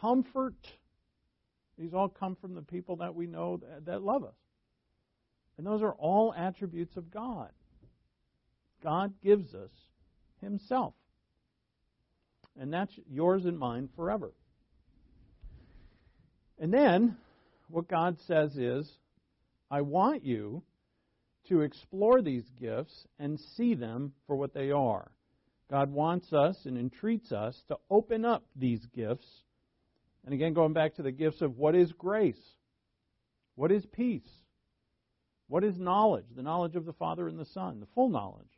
[0.00, 0.54] comfort.
[1.78, 4.34] These all come from the people that we know that, that love us.
[5.58, 7.50] And those are all attributes of God.
[8.82, 9.70] God gives us
[10.40, 10.94] Himself.
[12.58, 14.32] And that's yours and mine forever.
[16.58, 17.16] And then
[17.68, 18.90] what God says is,
[19.70, 20.62] I want you
[21.48, 25.10] to explore these gifts and see them for what they are.
[25.70, 29.26] God wants us and entreats us to open up these gifts.
[30.26, 32.40] And again, going back to the gifts of what is grace?
[33.54, 34.28] What is peace?
[35.48, 36.26] What is knowledge?
[36.34, 38.50] The knowledge of the Father and the Son, the full knowledge.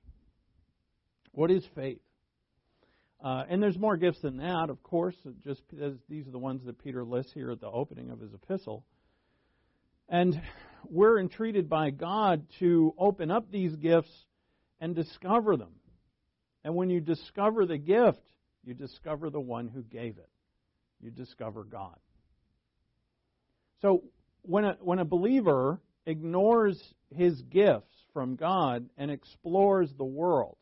[1.33, 2.01] What is faith?
[3.23, 5.15] Uh, and there's more gifts than that, of course.
[5.45, 5.63] Just
[6.09, 8.85] these are the ones that Peter lists here at the opening of his epistle.
[10.09, 10.41] And
[10.89, 14.13] we're entreated by God to open up these gifts
[14.81, 15.75] and discover them.
[16.65, 18.23] And when you discover the gift,
[18.65, 20.31] you discover the one who gave it.
[21.01, 21.97] You discover God.
[23.83, 24.03] So
[24.43, 26.83] when a, when a believer ignores
[27.15, 30.57] his gifts from God and explores the world,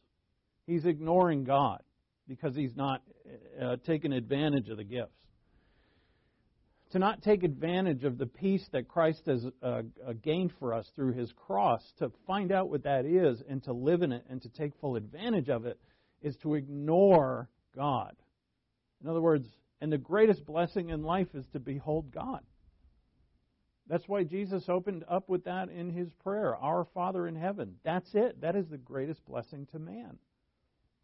[0.67, 1.83] he's ignoring God
[2.29, 3.03] because he's not
[3.61, 5.13] uh, taken advantage of the gifts.
[6.93, 9.83] To not take advantage of the peace that Christ has uh, uh,
[10.23, 14.03] gained for us through his cross, to find out what that is and to live
[14.03, 15.79] in it and to take full advantage of it,
[16.23, 18.15] is to ignore God.
[19.03, 19.49] In other words,
[19.81, 22.41] and the greatest blessing in life is to behold God.
[23.89, 27.77] That's why Jesus opened up with that in his prayer Our Father in heaven.
[27.85, 28.41] That's it.
[28.41, 30.19] That is the greatest blessing to man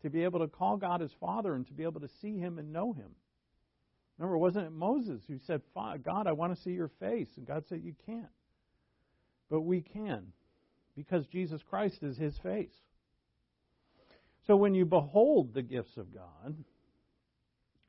[0.02, 2.58] to be able to call God his Father and to be able to see him
[2.58, 3.10] and know him.
[4.18, 7.28] Remember, wasn't it Moses who said, God, I want to see your face?
[7.36, 8.26] And God said, You can't.
[9.48, 10.32] But we can,
[10.96, 12.72] because Jesus Christ is his face.
[14.46, 16.56] So when you behold the gifts of God,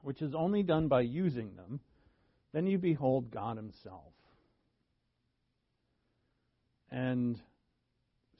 [0.03, 1.79] which is only done by using them,
[2.53, 4.13] then you behold God himself.
[6.91, 7.41] And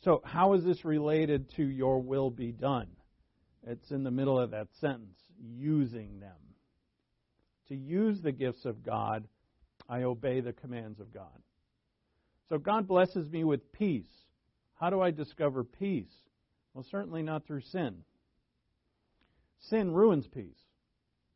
[0.03, 2.88] so, how is this related to your will be done?
[3.66, 6.36] It's in the middle of that sentence, using them.
[7.70, 9.26] To use the gifts of God,
[9.88, 11.41] I obey the commands of God.
[12.49, 14.11] So God blesses me with peace.
[14.76, 16.11] How do I discover peace?
[16.74, 18.03] Well, certainly not through sin.
[19.59, 20.62] Sin ruins peace.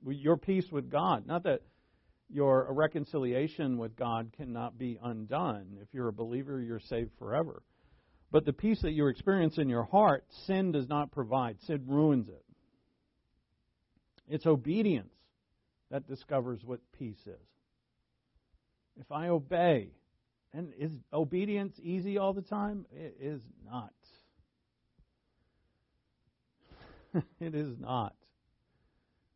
[0.06, 1.26] Your peace with God.
[1.26, 1.62] Not that
[2.30, 5.78] your reconciliation with God cannot be undone.
[5.82, 7.62] If you're a believer, you're saved forever.
[8.32, 11.62] But the peace that you experience in your heart, sin does not provide.
[11.62, 12.44] Sin ruins it.
[14.30, 15.14] It's obedience
[15.90, 17.48] that discovers what peace is.
[19.00, 19.92] If I obey
[20.54, 22.86] And is obedience easy all the time?
[22.92, 23.94] It is not.
[27.40, 28.16] it is not.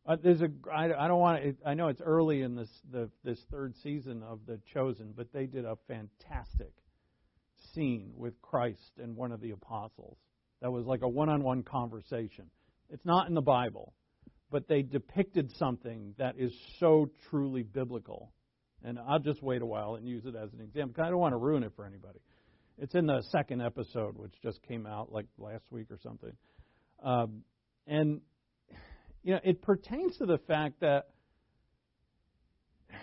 [0.04, 0.48] Uh, there's a.
[0.72, 1.56] I, I don't want.
[1.64, 5.46] I know it's early in this the this third season of the Chosen, but they
[5.46, 6.72] did a fantastic
[7.72, 10.16] scene with Christ and one of the apostles.
[10.60, 12.46] That was like a one-on-one conversation.
[12.90, 13.94] It's not in the Bible,
[14.50, 18.32] but they depicted something that is so truly biblical.
[18.84, 21.20] And I'll just wait a while and use it as an example because I don't
[21.20, 22.18] want to ruin it for anybody.
[22.78, 26.32] It's in the second episode, which just came out like last week or something.
[27.02, 27.42] Um,
[27.86, 28.20] and
[29.22, 31.08] you know, it pertains to the fact that,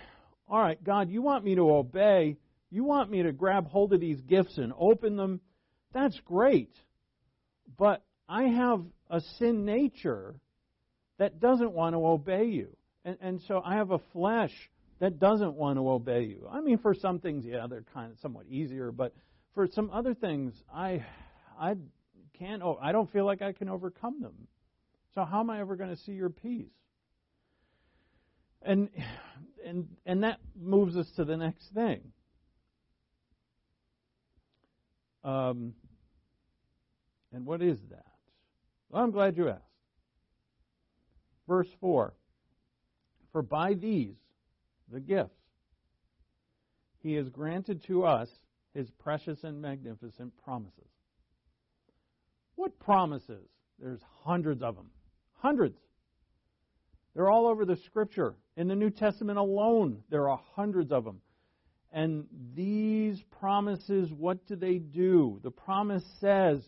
[0.48, 2.38] all right, God, you want me to obey.
[2.70, 5.42] You want me to grab hold of these gifts and open them.
[5.94, 6.74] That's great.
[7.78, 10.36] But I have a sin nature
[11.18, 12.76] that doesn't want to obey you.
[13.06, 14.52] And, and so I have a flesh
[15.00, 16.48] that doesn't want to obey you.
[16.52, 19.14] I mean, for some things, yeah, they're kind of somewhat easier, but
[19.54, 21.06] for some other things, I,
[21.60, 21.76] I
[22.38, 22.62] can't.
[22.62, 24.48] Oh, I don't feel like I can overcome them.
[25.16, 26.68] So how am I ever going to see your peace?
[28.62, 28.90] And
[29.66, 32.02] and and that moves us to the next thing.
[35.24, 35.74] Um,
[37.34, 38.06] and what is that?
[38.90, 39.62] Well, I'm glad you asked.
[41.48, 42.14] Verse 4
[43.32, 44.16] For by these,
[44.92, 45.34] the gifts,
[47.02, 48.30] he has granted to us
[48.74, 50.74] his precious and magnificent promises.
[52.56, 53.48] What promises?
[53.80, 54.90] There's hundreds of them.
[55.42, 55.78] Hundreds.
[57.16, 58.36] They're all over the scripture.
[58.56, 61.22] In the New Testament alone, there are hundreds of them.
[61.92, 62.26] And
[62.56, 65.40] these promises, what do they do?
[65.44, 66.60] The promise says,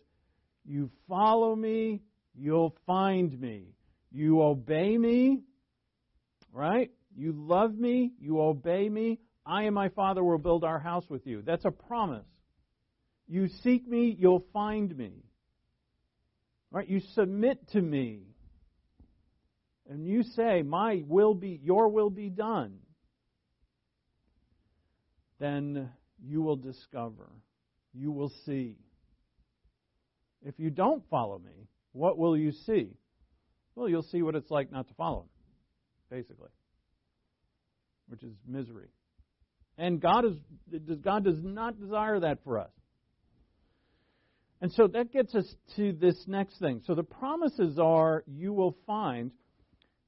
[0.66, 2.02] You follow me,
[2.34, 3.76] you'll find me.
[4.12, 5.42] You obey me,
[6.52, 6.92] right?
[7.16, 9.20] You love me, you obey me.
[9.46, 11.44] I and my Father will build our house with you.
[11.46, 12.26] That's a promise.
[13.28, 15.24] You seek me, you'll find me.
[16.72, 16.88] Right?
[16.88, 18.31] You submit to me
[19.92, 22.78] and you say, My will be, your will be done,
[25.38, 25.90] then
[26.24, 27.30] you will discover,
[27.94, 28.78] you will see.
[30.44, 32.96] If you don't follow me, what will you see?
[33.76, 35.26] Well, you'll see what it's like not to follow
[36.10, 36.50] basically,
[38.08, 38.88] which is misery.
[39.78, 40.36] And God is
[41.02, 42.72] God does not desire that for us.
[44.62, 46.82] And so that gets us to this next thing.
[46.86, 49.32] So the promises are you will find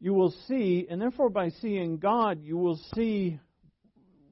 [0.04, 3.40] you will see, and therefore by seeing God, you will see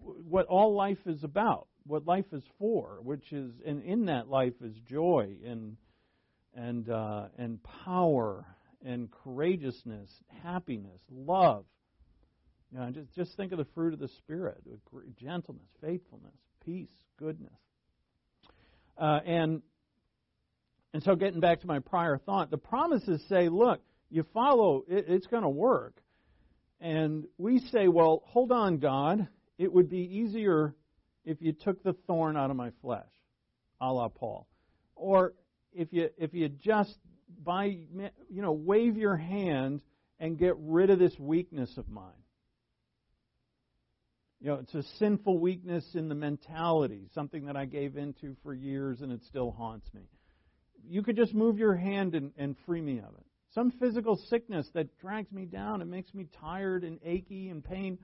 [0.02, 4.56] what all life is about, what life is for, which is, and in that life
[4.62, 5.78] is joy and
[6.54, 8.46] and uh, and power
[8.84, 10.10] and courageousness,
[10.44, 11.64] happiness, love.
[12.74, 14.62] You know, just just think of the fruit of the spirit:
[15.18, 17.54] gentleness, faithfulness, peace, goodness.
[18.98, 19.62] Uh, and
[20.94, 23.80] and so, getting back to my prior thought, the promises say, look,
[24.12, 25.96] you follow, it, it's going to work.
[26.80, 29.28] And we say, well, hold on, God.
[29.58, 30.76] It would be easier
[31.24, 33.10] if you took the thorn out of my flesh,
[33.80, 34.48] a la Paul.
[34.96, 35.34] Or
[35.72, 36.96] if you, if you just,
[37.44, 39.82] by, you know, wave your hand
[40.20, 42.12] and get rid of this weakness of mine.
[44.42, 48.56] You know, it's a sinful weakness in the mentality, something that I gave into for
[48.56, 50.02] years and it still haunts me.
[50.90, 54.70] You could just move your hand and, and free me of it some physical sickness
[54.74, 57.98] that drags me down and makes me tired and achy and pain,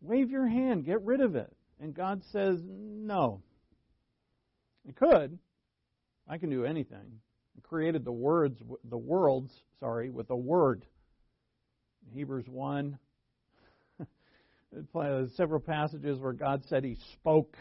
[0.00, 1.54] wave your hand, get rid of it.
[1.80, 3.42] And God says, No.
[4.86, 5.38] It could.
[6.28, 7.20] I can do anything.
[7.56, 9.50] I created the words, the worlds,
[9.80, 10.84] sorry, with a word.
[12.12, 12.98] Hebrews 1.
[15.36, 17.56] several passages where God said He spoke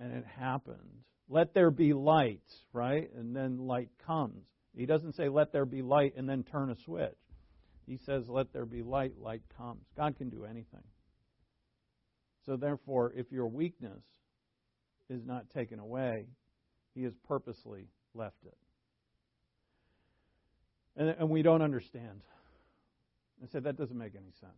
[0.00, 1.02] and it happened.
[1.28, 2.40] Let there be light,
[2.72, 3.10] right?
[3.14, 4.44] And then light comes.
[4.76, 7.16] He doesn't say, let there be light and then turn a switch.
[7.86, 9.82] He says, let there be light, light comes.
[9.96, 10.84] God can do anything.
[12.46, 14.02] So, therefore, if your weakness
[15.10, 16.26] is not taken away,
[16.94, 18.56] He has purposely left it.
[20.96, 22.22] And, and we don't understand.
[23.42, 24.52] I said, that doesn't make any sense.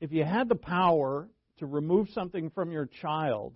[0.00, 3.54] If you had the power to remove something from your child,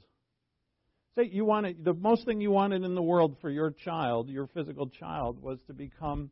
[1.16, 4.46] Say you wanted the most thing you wanted in the world for your child, your
[4.46, 6.30] physical child, was to become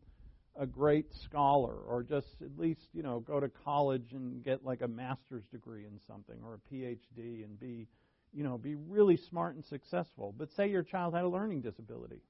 [0.57, 4.83] a great scholar or just at least, you know, go to college and get like
[4.83, 7.89] a master's degree in something or a PhD and be,
[8.33, 10.35] you know, be really smart and successful.
[10.37, 12.23] But say your child had a learning disability.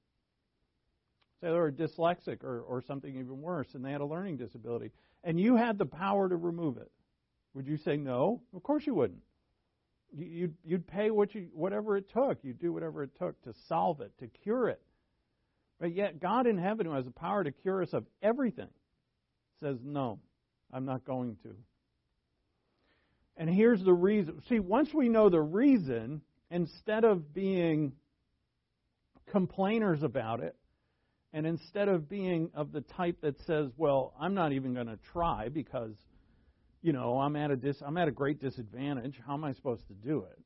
[1.41, 4.91] Say they were dyslexic or, or something even worse and they had a learning disability.
[5.23, 6.91] And you had the power to remove it.
[7.53, 8.41] Would you say no?
[8.55, 9.21] Of course you wouldn't.
[10.17, 12.39] You'd, you'd pay what you, whatever it took.
[12.43, 14.81] You'd do whatever it took to solve it, to cure it.
[15.79, 18.69] But yet, God in heaven, who has the power to cure us of everything,
[19.59, 20.19] says, No,
[20.73, 21.55] I'm not going to.
[23.37, 24.41] And here's the reason.
[24.49, 27.93] See, once we know the reason, instead of being
[29.31, 30.55] complainers about it,
[31.31, 34.97] and instead of being of the type that says, "Well, I'm not even going to
[35.13, 35.93] try because,
[36.81, 39.19] you know, I'm at a dis- I'm at a great disadvantage.
[39.25, 40.39] How am I supposed to do it?"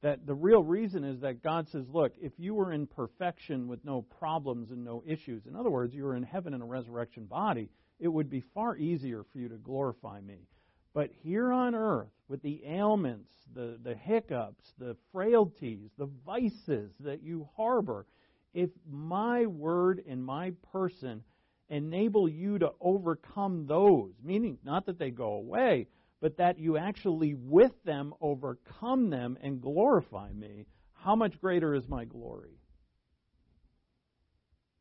[0.00, 3.84] That the real reason is that God says, "Look, if you were in perfection with
[3.84, 7.26] no problems and no issues, in other words, you were in heaven in a resurrection
[7.26, 7.70] body,
[8.00, 10.48] it would be far easier for you to glorify me."
[10.94, 17.22] But here on earth, with the ailments, the, the hiccups, the frailties, the vices that
[17.22, 18.06] you harbor,
[18.52, 21.24] if my word and my person
[21.72, 25.88] enable you to overcome those, meaning not that they go away,
[26.20, 31.88] but that you actually with them overcome them and glorify me, how much greater is
[31.88, 32.58] my glory?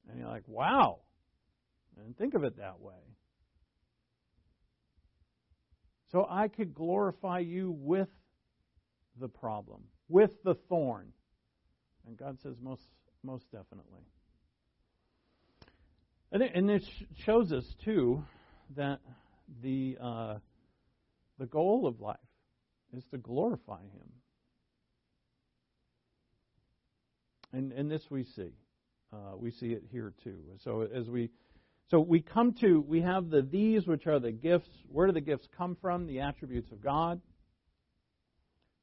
[0.09, 0.99] And you're like, wow.
[1.97, 2.93] And think of it that way.
[6.11, 8.09] So I could glorify you with
[9.17, 11.07] the problem, with the thorn.
[12.05, 12.83] And God says, most,
[13.23, 14.01] most definitely.
[16.31, 16.83] And, it,
[17.25, 18.23] shows us, too,
[18.75, 18.99] that
[19.61, 20.35] the, uh,
[21.37, 22.17] the goal of life
[22.95, 24.11] is to glorify Him.
[27.53, 28.53] And, and this we see.
[29.11, 30.37] Uh, we see it here, too.
[30.63, 31.31] So as we
[31.89, 34.69] so we come to, we have the these, which are the gifts.
[34.87, 36.07] Where do the gifts come from?
[36.07, 37.19] The attributes of God.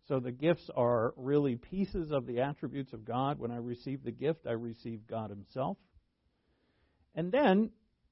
[0.08, 3.38] So the gifts are really pieces of the attributes of God.
[3.38, 5.78] When I receive the gift, I receive God Himself.
[7.14, 7.70] And then,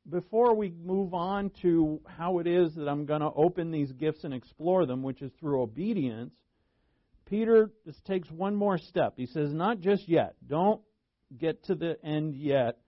[0.09, 4.25] before we move on to how it is that I'm going to open these gifts
[4.25, 6.33] and explore them, which is through obedience,
[7.27, 9.15] Peter just takes one more step.
[9.17, 10.35] He says, Not just yet.
[10.47, 10.81] Don't
[11.37, 12.79] get to the end yet.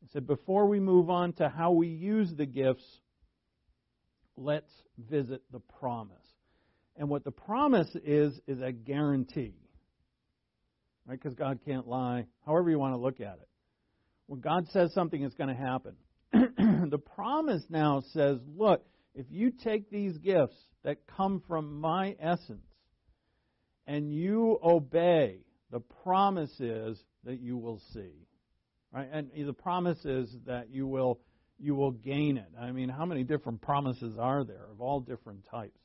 [0.00, 2.84] He said, before we move on to how we use the gifts,
[4.36, 6.16] let's visit the promise.
[6.96, 9.54] And what the promise is, is a guarantee.
[11.06, 11.18] Right?
[11.20, 13.48] Because God can't lie, however you want to look at it.
[14.26, 15.96] When God says something is going to happen,
[16.32, 22.66] the promise now says, look, if you take these gifts that come from my essence
[23.86, 28.26] and you obey, the promise is that you will see.
[28.92, 29.08] Right?
[29.12, 31.20] And the promise is that you will
[31.58, 32.48] you will gain it.
[32.60, 35.78] I mean, how many different promises are there of all different types?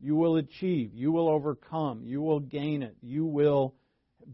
[0.00, 3.74] You will achieve, you will overcome, you will gain it, you will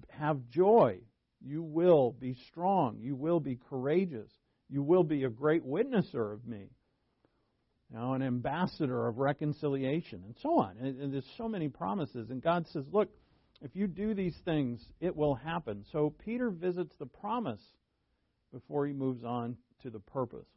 [0.09, 1.01] have joy,
[1.45, 4.31] you will be strong, you will be courageous,
[4.69, 6.71] you will be a great witnesser of me.
[7.91, 10.77] Know, an ambassador of reconciliation, and so on.
[10.81, 12.29] And, and there's so many promises.
[12.29, 13.09] And God says, look,
[13.63, 15.85] if you do these things, it will happen.
[15.93, 17.61] So Peter visits the promise
[18.53, 20.49] before he moves on to the purpose.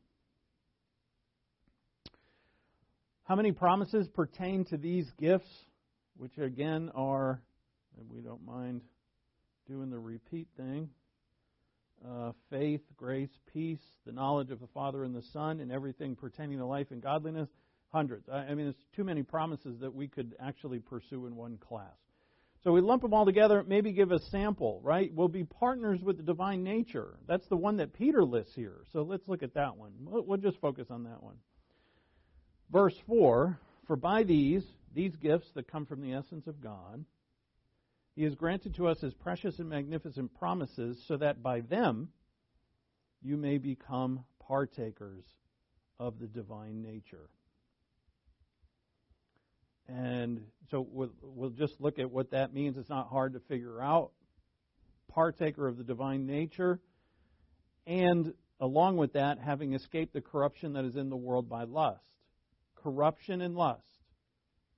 [3.26, 5.50] How many promises pertain to these gifts,
[6.16, 7.42] which again are,
[8.10, 8.82] we don't mind
[9.68, 10.90] doing the repeat thing
[12.06, 16.60] uh, faith, grace, peace, the knowledge of the Father and the Son, and everything pertaining
[16.60, 17.50] to life and godliness?
[17.92, 18.28] Hundreds.
[18.30, 21.96] I mean, there's too many promises that we could actually pursue in one class.
[22.64, 25.10] So we lump them all together, maybe give a sample, right?
[25.14, 27.18] We'll be partners with the divine nature.
[27.28, 28.82] That's the one that Peter lists here.
[28.92, 29.94] So let's look at that one.
[30.02, 31.36] We'll just focus on that one.
[32.72, 33.58] Verse 4
[33.88, 34.64] For by these,
[34.94, 37.06] these gifts that come from the essence of God,
[38.18, 42.10] He has granted to us His precious and magnificent promises, so that by them
[43.22, 45.24] you may become partakers
[46.00, 47.30] of the divine nature.
[49.88, 50.42] And
[50.72, 52.76] so we'll, we'll just look at what that means.
[52.76, 54.10] It's not hard to figure out.
[55.08, 56.80] Partaker of the divine nature.
[57.86, 62.02] And along with that, having escaped the corruption that is in the world by lust.
[62.76, 63.84] Corruption and lust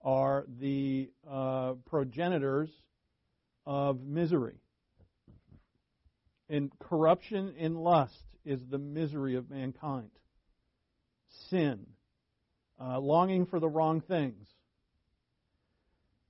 [0.04, 2.70] are the uh, progenitors
[3.70, 4.56] of misery.
[6.50, 10.10] And corruption and lust is the misery of mankind.
[11.52, 11.86] Sin,
[12.82, 14.48] uh, longing for the wrong things,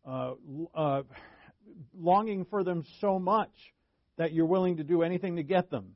[0.05, 0.33] uh,
[0.75, 1.03] uh,
[1.97, 3.53] longing for them so much
[4.17, 5.95] that you're willing to do anything to get them.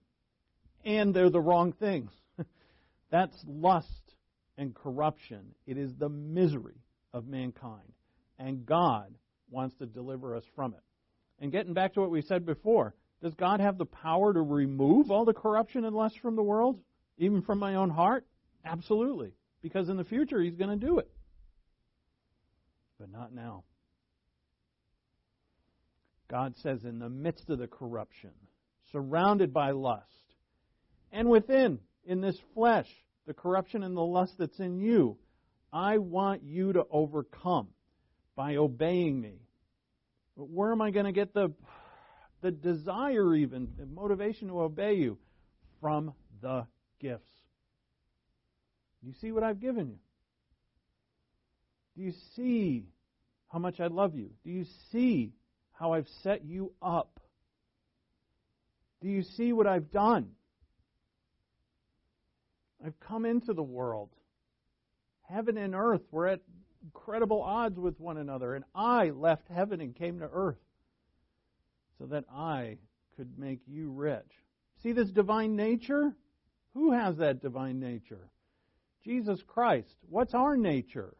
[0.86, 2.12] And they're the wrong things.
[3.12, 4.16] That's lust
[4.58, 5.56] and corruption.
[5.68, 6.80] It is the misery
[7.12, 7.92] of mankind.
[8.40, 9.14] And God
[9.52, 10.84] wants to deliver us from it.
[11.40, 15.12] And getting back to what we said before, does God have the power to remove
[15.12, 16.80] all the corruption and lust from the world,
[17.18, 18.26] even from my own heart?
[18.66, 19.32] Absolutely.
[19.62, 21.10] Because in the future, He's going to do it.
[23.00, 23.64] But not now.
[26.30, 28.32] God says, in the midst of the corruption,
[28.92, 30.08] surrounded by lust,
[31.12, 32.88] and within, in this flesh,
[33.28, 35.18] the corruption and the lust that's in you,
[35.72, 37.70] I want you to overcome
[38.36, 39.43] by obeying me.
[40.38, 41.54] But where am I going to get the,
[42.42, 45.18] the desire, even, the motivation to obey you?
[45.80, 46.66] From the
[47.00, 47.30] gifts.
[49.02, 49.98] Do you see what I've given you?
[51.96, 52.86] Do you see
[53.50, 54.30] how much I love you?
[54.44, 55.34] Do you see
[55.74, 57.20] how I've set you up?
[59.02, 60.30] Do you see what I've done?
[62.84, 64.10] I've come into the world.
[65.30, 66.42] Heaven and earth were at
[66.84, 70.60] incredible odds with one another, and I left heaven and came to earth
[71.98, 72.78] so that I
[73.16, 74.26] could make you rich.
[74.82, 76.14] See this divine nature?
[76.74, 78.30] Who has that divine nature?
[79.04, 79.96] Jesus Christ.
[80.10, 81.16] What's our nature?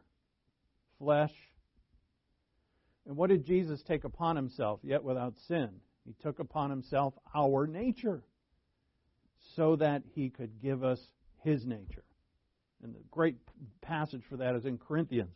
[0.98, 1.32] Flesh.
[3.06, 5.70] And what did Jesus take upon himself, yet without sin?
[6.04, 8.22] He took upon himself our nature
[9.56, 11.00] so that he could give us
[11.42, 12.04] his nature.
[12.82, 13.36] And the great
[13.80, 15.34] passage for that is in Corinthians.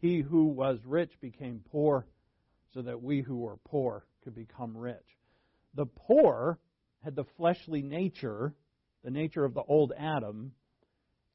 [0.00, 2.06] He who was rich became poor
[2.72, 4.96] so that we who were poor could become rich.
[5.74, 6.58] The poor
[7.02, 8.54] had the fleshly nature,
[9.04, 10.52] the nature of the old Adam,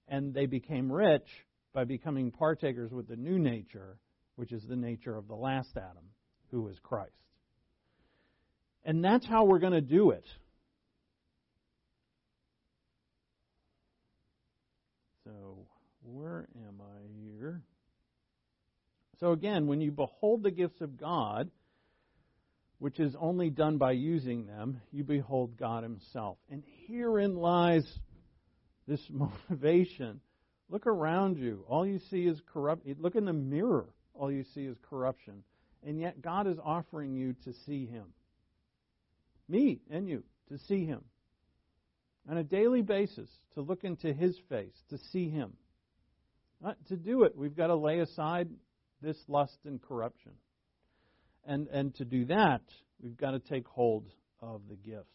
[0.07, 1.27] and they became rich
[1.73, 3.97] by becoming partakers with the new nature,
[4.35, 6.05] which is the nature of the last Adam,
[6.51, 7.11] who is Christ.
[8.85, 10.25] And that's how we're going to do it.
[15.23, 15.65] So,
[16.03, 17.63] where am I here?
[19.23, 21.49] So, again, when you behold the gifts of God,
[22.79, 26.37] which is only done by using them, you behold God Himself.
[26.49, 27.87] And herein lies
[28.85, 30.19] this motivation.
[30.67, 31.63] Look around you.
[31.69, 32.85] All you see is corrupt.
[32.99, 33.85] Look in the mirror.
[34.13, 35.45] All you see is corruption.
[35.87, 38.07] And yet God is offering you to see Him.
[39.47, 40.99] Me and you, to see Him
[42.29, 45.53] on a daily basis to look into His face, to see Him.
[46.61, 48.49] Not to do it, we've got to lay aside
[49.03, 50.31] this lust and corruption.
[51.45, 52.61] And, and to do that,
[53.01, 54.07] we've got to take hold
[54.41, 55.07] of the gifts.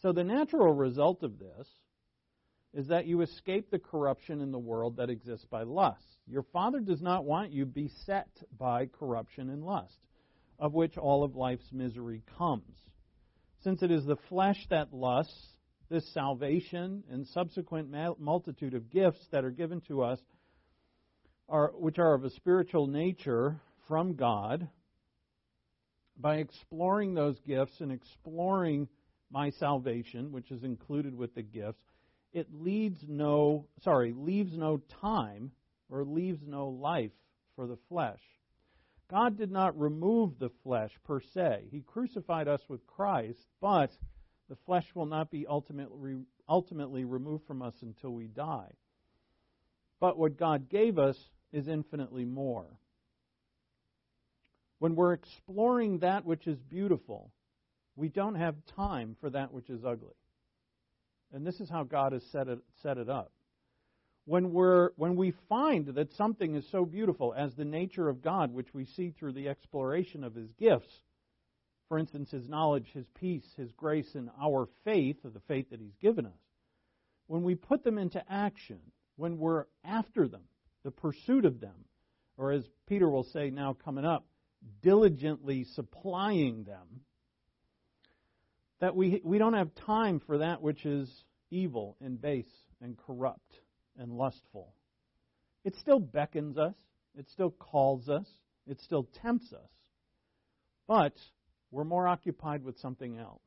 [0.00, 1.66] So, the natural result of this
[2.74, 6.04] is that you escape the corruption in the world that exists by lust.
[6.26, 8.28] Your Father does not want you beset
[8.58, 9.96] by corruption and lust,
[10.58, 12.76] of which all of life's misery comes.
[13.62, 15.53] Since it is the flesh that lusts,
[15.90, 20.18] this salvation and subsequent multitude of gifts that are given to us,
[21.48, 24.68] are, which are of a spiritual nature from God,
[26.16, 28.88] by exploring those gifts and exploring
[29.30, 31.82] my salvation, which is included with the gifts,
[32.32, 35.50] it leads no sorry, leaves no time
[35.90, 37.12] or leaves no life
[37.56, 38.20] for the flesh.
[39.10, 41.64] God did not remove the flesh per se.
[41.70, 43.90] He crucified us with Christ, but
[44.48, 46.16] the flesh will not be ultimately,
[46.48, 48.72] ultimately removed from us until we die.
[50.00, 51.16] But what God gave us
[51.52, 52.66] is infinitely more.
[54.78, 57.30] When we're exploring that which is beautiful,
[57.96, 60.16] we don't have time for that which is ugly.
[61.32, 63.30] And this is how God has set it, set it up
[64.26, 68.52] when, we're, when we find that something is so beautiful as the nature of God,
[68.52, 71.02] which we see through the exploration of His gifts,
[71.88, 75.80] for instance, His knowledge, His peace, His grace, and our faith, or the faith that
[75.80, 76.32] He's given us,
[77.26, 78.78] when we put them into action,
[79.16, 80.42] when we're after them,
[80.82, 81.84] the pursuit of them,
[82.36, 84.26] or as Peter will say now coming up,
[84.82, 87.00] diligently supplying them,
[88.80, 91.08] that we, we don't have time for that which is
[91.50, 92.50] evil and base
[92.82, 93.54] and corrupt
[93.98, 94.74] and lustful.
[95.64, 96.74] It still beckons us,
[97.16, 98.26] it still calls us,
[98.66, 99.70] it still tempts us,
[100.86, 101.14] but
[101.74, 103.42] we're more occupied with something else.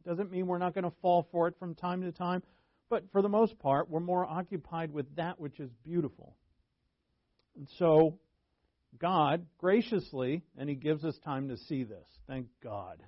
[0.00, 2.42] It doesn't mean we're not going to fall for it from time to time,
[2.88, 6.34] but for the most part, we're more occupied with that which is beautiful.
[7.54, 8.18] And so,
[8.98, 12.06] God graciously, and He gives us time to see this.
[12.26, 13.02] Thank God.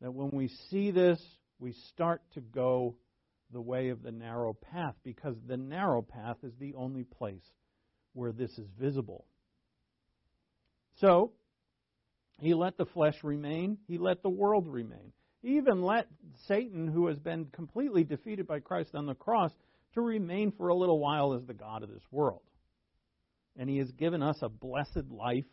[0.00, 1.20] That when we see this,
[1.58, 2.94] we start to go
[3.52, 7.44] the way of the narrow path because the narrow path is the only place
[8.12, 9.26] where this is visible.
[11.00, 11.32] So,
[12.42, 15.12] he let the flesh remain, he let the world remain.
[15.42, 16.08] He even let
[16.48, 19.52] Satan, who has been completely defeated by Christ on the cross,
[19.94, 22.42] to remain for a little while as the God of this world.
[23.56, 25.44] And he has given us a blessed life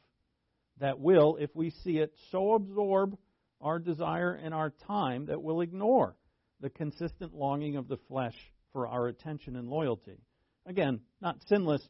[0.80, 3.18] that will, if we see it, so absorb
[3.62, 6.16] our desire and our time that we'll ignore
[6.62, 8.36] the consistent longing of the flesh
[8.74, 10.18] for our attention and loyalty.
[10.66, 11.88] Again, not sinless,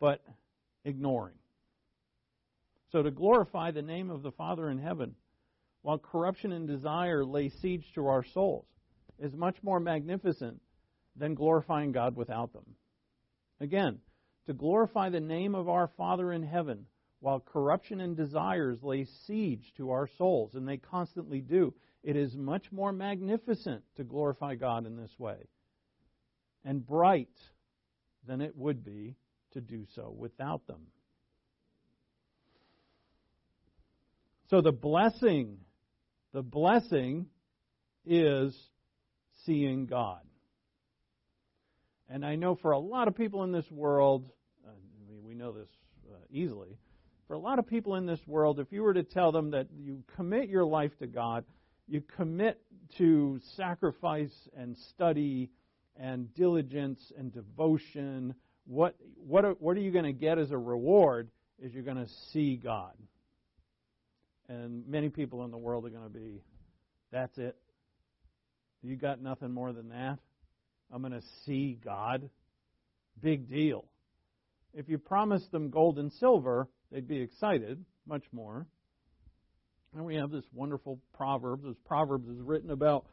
[0.00, 0.22] but
[0.84, 1.39] ignoring.
[2.90, 5.14] So to glorify the name of the Father in heaven,
[5.82, 8.66] while corruption and desire lay siege to our souls,
[9.18, 10.60] is much more magnificent
[11.16, 12.74] than glorifying God without them.
[13.60, 13.98] Again,
[14.46, 16.86] to glorify the name of our Father in heaven,
[17.20, 22.34] while corruption and desires lay siege to our souls, and they constantly do, it is
[22.34, 25.46] much more magnificent to glorify God in this way
[26.64, 27.28] and bright
[28.26, 29.16] than it would be
[29.52, 30.86] to do so without them.
[34.50, 35.58] So the blessing,
[36.34, 37.26] the blessing
[38.04, 38.52] is
[39.46, 40.22] seeing God.
[42.08, 44.28] And I know for a lot of people in this world,
[44.66, 44.72] uh,
[45.22, 45.68] we know this
[46.10, 46.76] uh, easily,
[47.28, 49.68] for a lot of people in this world, if you were to tell them that
[49.78, 51.44] you commit your life to God,
[51.86, 52.60] you commit
[52.98, 55.48] to sacrifice and study
[55.94, 58.34] and diligence and devotion,
[58.66, 61.30] what, what, are, what are you going to get as a reward
[61.60, 62.94] is you're going to see God.
[64.50, 66.42] And many people in the world are going to be,
[67.12, 67.56] that's it.
[68.82, 70.18] You got nothing more than that?
[70.92, 72.28] I'm going to see God?
[73.22, 73.84] Big deal.
[74.74, 78.66] If you promised them gold and silver, they'd be excited much more.
[79.94, 81.62] And we have this wonderful Proverbs.
[81.64, 83.06] This Proverbs is written about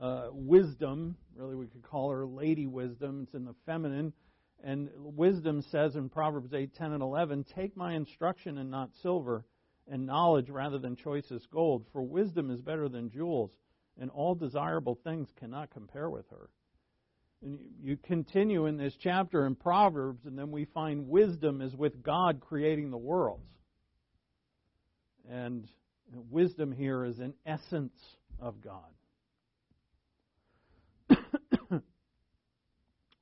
[0.00, 1.16] uh, wisdom.
[1.36, 3.24] Really, we could call her Lady Wisdom.
[3.24, 4.14] It's in the feminine.
[4.64, 9.44] And wisdom says in Proverbs 8, 10, and 11, Take my instruction and not silver,
[9.90, 11.86] and knowledge rather than choicest gold.
[11.92, 13.50] For wisdom is better than jewels,
[14.00, 16.50] and all desirable things cannot compare with her.
[17.42, 22.02] And you continue in this chapter in Proverbs, and then we find wisdom is with
[22.02, 23.46] God creating the worlds.
[25.30, 25.68] And
[26.30, 27.94] wisdom here is an essence
[28.40, 28.92] of God.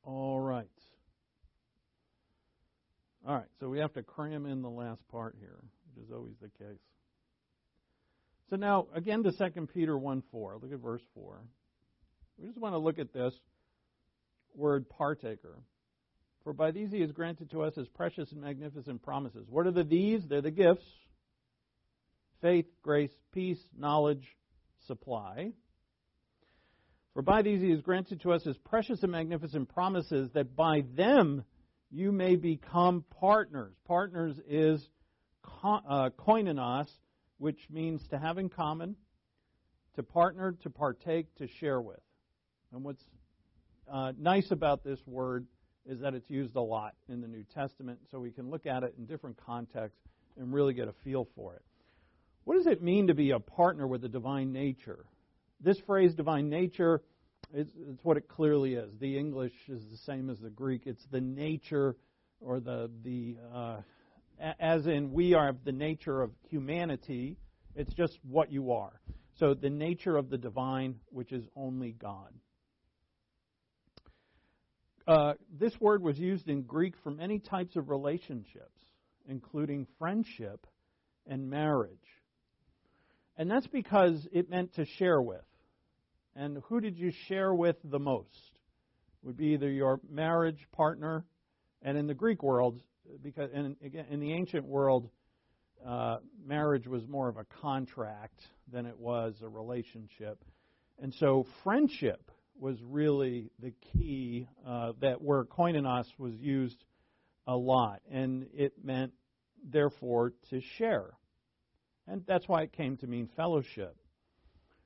[0.04, 0.66] All right.
[3.26, 5.58] All right, so we have to cram in the last part here,
[6.02, 6.80] is always the case.
[8.50, 10.58] So now, again to 2 Peter 1 4.
[10.62, 11.40] Look at verse 4.
[12.38, 13.34] We just want to look at this
[14.54, 15.58] word partaker.
[16.44, 19.46] For by these he has granted to us as precious and magnificent promises.
[19.48, 20.22] What are the these?
[20.28, 20.86] They're the gifts
[22.42, 24.24] faith, grace, peace, knowledge,
[24.86, 25.52] supply.
[27.14, 30.84] For by these he has granted to us as precious and magnificent promises, that by
[30.94, 31.44] them
[31.90, 33.74] you may become partners.
[33.86, 34.86] Partners is
[35.62, 36.88] koinonos,
[37.38, 38.96] which means to have in common,
[39.94, 42.00] to partner, to partake, to share with.
[42.72, 43.02] And what's
[43.90, 45.46] uh, nice about this word
[45.88, 48.82] is that it's used a lot in the New Testament, so we can look at
[48.82, 50.00] it in different contexts
[50.36, 51.62] and really get a feel for it.
[52.44, 55.06] What does it mean to be a partner with the divine nature?
[55.60, 57.02] This phrase, divine nature,
[57.54, 58.90] it's, it's what it clearly is.
[58.98, 60.82] The English is the same as the Greek.
[60.86, 61.96] It's the nature,
[62.40, 63.76] or the the uh,
[64.38, 67.36] as in we are of the nature of humanity.
[67.74, 69.00] It's just what you are.
[69.38, 72.32] So the nature of the divine, which is only God.
[75.06, 78.80] Uh, this word was used in Greek for many types of relationships,
[79.28, 80.66] including friendship
[81.26, 81.92] and marriage.
[83.36, 85.44] And that's because it meant to share with.
[86.34, 88.58] And who did you share with the most?
[89.22, 91.24] Would be either your marriage partner,
[91.82, 92.80] and in the Greek world,
[93.22, 95.08] because in, again in the ancient world,
[95.86, 98.40] uh, marriage was more of a contract
[98.72, 100.42] than it was a relationship,
[101.00, 106.82] and so friendship was really the key uh, that where koinonos was used
[107.46, 109.12] a lot, and it meant
[109.70, 111.10] therefore to share,
[112.06, 113.96] and that's why it came to mean fellowship.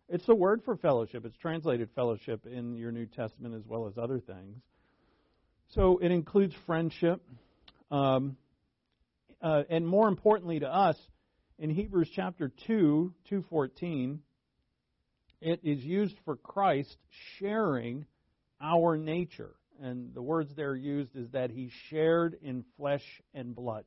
[0.08, 1.24] It's the word for fellowship.
[1.24, 4.60] It's translated fellowship in your New Testament as well as other things.
[5.68, 7.22] So it includes friendship,
[7.90, 8.36] um,
[9.42, 10.96] uh, and more importantly to us,
[11.58, 14.20] in Hebrews chapter 2, 214,
[15.40, 16.96] it is used for Christ
[17.38, 18.06] sharing
[18.60, 19.54] our nature.
[19.82, 23.84] And the words there used is that he shared in flesh and blood.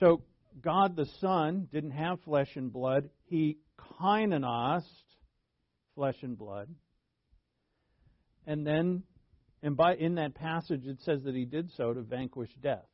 [0.00, 0.22] So
[0.60, 3.10] God the Son didn't have flesh and blood.
[3.24, 3.58] He
[4.00, 4.84] koinonos,
[5.94, 6.68] flesh and blood.
[8.46, 9.04] And then
[9.62, 12.86] and by, in that passage, it says that he did so to vanquish death,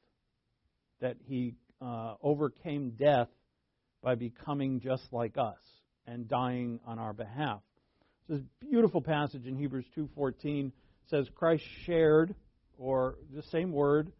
[1.01, 3.29] that he uh, overcame death
[4.03, 5.59] by becoming just like us
[6.07, 7.61] and dying on our behalf.
[8.29, 10.73] This beautiful passage in Hebrews 2:14
[11.07, 12.35] says Christ shared,
[12.77, 14.13] or the same word,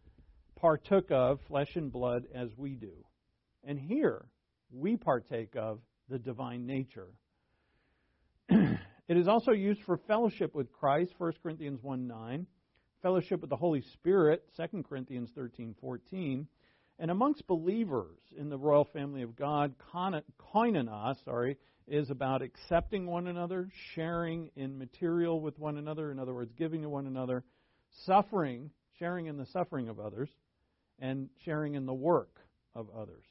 [0.55, 2.93] partook of flesh and blood as we do.
[3.63, 4.25] And here
[4.71, 5.79] we partake of
[6.09, 7.09] the divine nature.
[9.09, 12.45] It is also used for fellowship with Christ, 1 Corinthians 1 9,
[13.01, 16.47] fellowship with the Holy Spirit, 2 Corinthians 13 14,
[16.99, 21.57] And amongst believers in the royal family of God, koinonia, sorry,
[21.87, 26.83] is about accepting one another, sharing in material with one another, in other words, giving
[26.83, 27.43] to one another,
[28.05, 30.29] suffering, sharing in the suffering of others,
[30.99, 32.39] and sharing in the work
[32.75, 33.25] of others.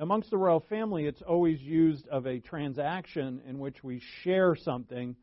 [0.00, 5.14] Amongst the royal family, it's always used of a transaction in which we share something.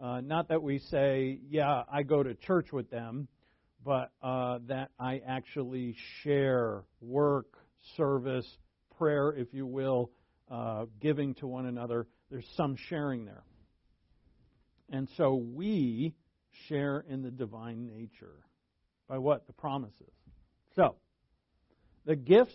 [0.00, 3.26] Uh, not that we say, yeah, I go to church with them,
[3.84, 7.58] but uh, that I actually share work,
[7.96, 8.46] service,
[8.98, 10.12] prayer, if you will,
[10.48, 12.06] uh, giving to one another.
[12.30, 13.42] There's some sharing there.
[14.90, 16.14] And so we
[16.68, 18.44] share in the divine nature.
[19.08, 19.48] By what?
[19.48, 20.12] The promises.
[20.76, 20.94] So,
[22.06, 22.54] the gifts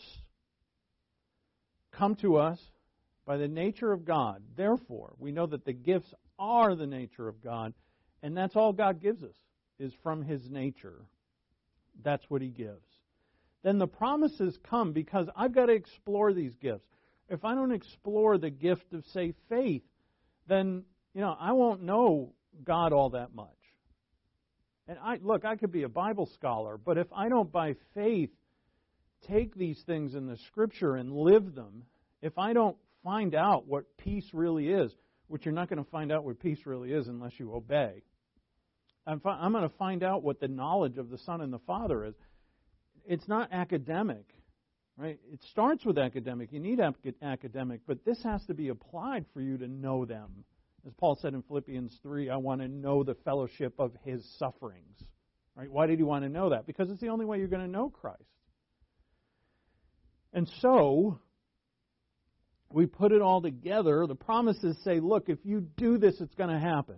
[1.94, 2.60] come to us
[3.26, 4.42] by the nature of God.
[4.56, 7.74] Therefore, we know that the gifts are the nature of God,
[8.22, 9.36] and that's all God gives us
[9.80, 11.06] is from his nature.
[12.04, 12.86] That's what he gives.
[13.64, 16.88] Then the promises come because I've got to explore these gifts.
[17.30, 19.84] If I don't explore the gift of, say, faith,
[20.48, 20.84] then,
[21.14, 22.34] you know, I won't know
[22.66, 23.48] God all that much.
[24.88, 28.32] And I look, I could be a Bible scholar, but if I don't by faith
[29.28, 31.84] take these things in the scripture and live them,
[32.22, 34.92] if I don't find out what peace really is,
[35.28, 38.04] which you're not going to find out what peace really is unless you obey,
[39.06, 41.60] I'm, fi- I'm going to find out what the knowledge of the Son and the
[41.60, 42.14] Father is.
[43.06, 44.26] It's not academic,
[44.98, 45.20] right?
[45.32, 46.54] It starts with academic.
[46.54, 46.80] You need
[47.22, 50.46] academic, but this has to be applied for you to know them.
[50.86, 55.04] As Paul said in Philippians 3, I want to know the fellowship of his sufferings.
[55.56, 55.72] Right?
[55.72, 56.66] Why did he want to know that?
[56.66, 58.24] Because it's the only way you're going to know Christ.
[60.34, 61.20] And so,
[62.74, 64.06] we put it all together.
[64.08, 66.98] The promises say, look, if you do this, it's going to happen.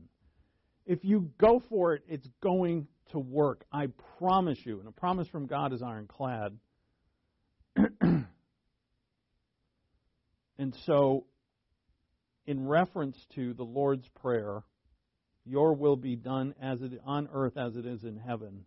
[0.86, 3.66] If you go for it, it's going to work.
[3.72, 4.80] I promise you.
[4.80, 6.58] And a promise from God is ironclad.
[8.02, 8.26] and
[10.86, 11.26] so,
[12.48, 14.64] in reference to the Lord's Prayer,
[15.46, 18.66] your will be done as it on earth as it is in heaven.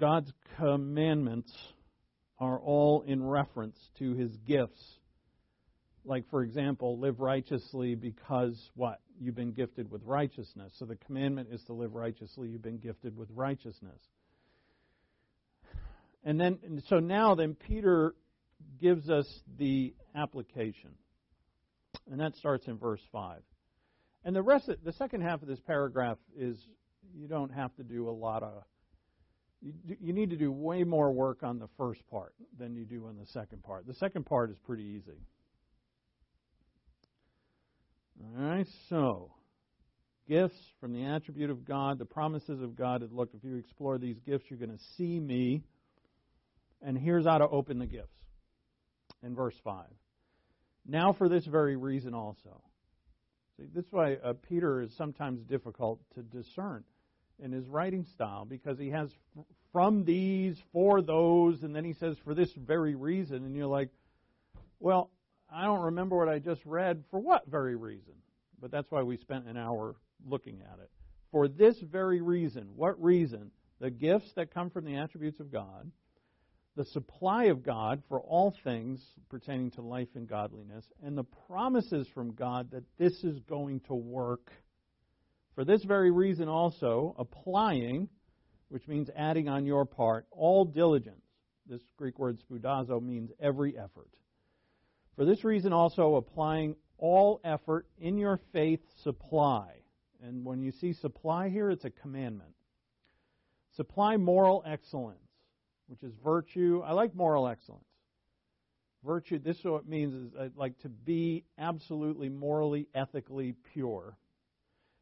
[0.00, 1.52] God's commandments
[2.38, 4.82] are all in reference to his gifts.
[6.04, 9.00] Like, for example, live righteously because what?
[9.20, 10.72] You've been gifted with righteousness.
[10.78, 12.48] So the commandment is to live righteously.
[12.48, 13.98] You've been gifted with righteousness.
[16.24, 18.14] And then, and so now then, Peter
[18.80, 19.26] gives us
[19.58, 20.90] the application.
[22.10, 23.40] And that starts in verse 5.
[24.24, 26.56] And the rest, of, the second half of this paragraph is
[27.14, 28.62] you don't have to do a lot of
[29.60, 33.06] you, you need to do way more work on the first part than you do
[33.06, 33.86] on the second part.
[33.86, 35.18] The second part is pretty easy.
[38.20, 39.32] All right, so
[40.28, 43.08] gifts from the attribute of God, the promises of God.
[43.12, 45.62] Look, if you explore these gifts, you're going to see me.
[46.82, 48.16] And here's how to open the gifts
[49.22, 49.84] in verse 5.
[50.86, 52.62] Now, for this very reason also.
[53.56, 56.84] See, this is why uh, Peter is sometimes difficult to discern
[57.42, 59.10] in his writing style because he has
[59.72, 63.44] from these, for those, and then he says for this very reason.
[63.44, 63.90] And you're like,
[64.80, 65.10] well,
[65.52, 67.04] I don't remember what I just read.
[67.10, 68.14] For what very reason?
[68.60, 69.94] But that's why we spent an hour
[70.26, 70.90] looking at it.
[71.30, 72.70] For this very reason.
[72.74, 73.50] What reason?
[73.80, 75.90] The gifts that come from the attributes of God,
[76.76, 82.08] the supply of God for all things pertaining to life and godliness, and the promises
[82.14, 84.50] from God that this is going to work
[85.58, 88.08] for this very reason also, applying,
[88.68, 91.24] which means adding on your part, all diligence.
[91.66, 94.08] This Greek word spoudazo means every effort.
[95.16, 99.72] For this reason also, applying all effort in your faith supply.
[100.22, 102.54] And when you see supply here, it's a commandment.
[103.74, 105.18] Supply moral excellence,
[105.88, 106.84] which is virtue.
[106.86, 107.82] I like moral excellence.
[109.04, 114.16] Virtue, this is what it means is uh, like to be absolutely morally, ethically pure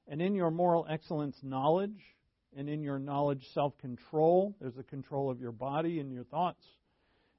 [0.09, 2.17] and in your moral excellence, knowledge,
[2.57, 4.57] and in your knowledge, self control.
[4.61, 6.65] There's the control of your body and your thoughts.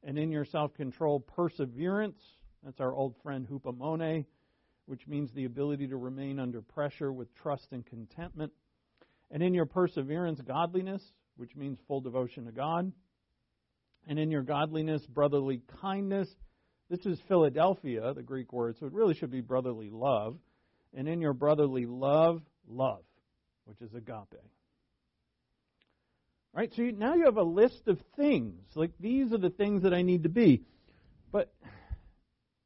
[0.03, 2.22] And in your self control, perseverance.
[2.63, 4.26] That's our old friend hupomone,
[4.86, 8.51] which means the ability to remain under pressure with trust and contentment.
[9.32, 11.01] And in your perseverance, godliness,
[11.36, 12.91] which means full devotion to God.
[14.07, 16.30] And in your godliness, brotherly kindness.
[16.89, 20.38] This is Philadelphia, the Greek word, so it really should be brotherly love.
[20.93, 23.03] And in your brotherly love, love,
[23.65, 24.41] which is agape.
[26.53, 26.74] Right?
[26.74, 28.63] So you, now you have a list of things.
[28.76, 30.63] Like these are the things that I need to be.
[31.32, 31.53] But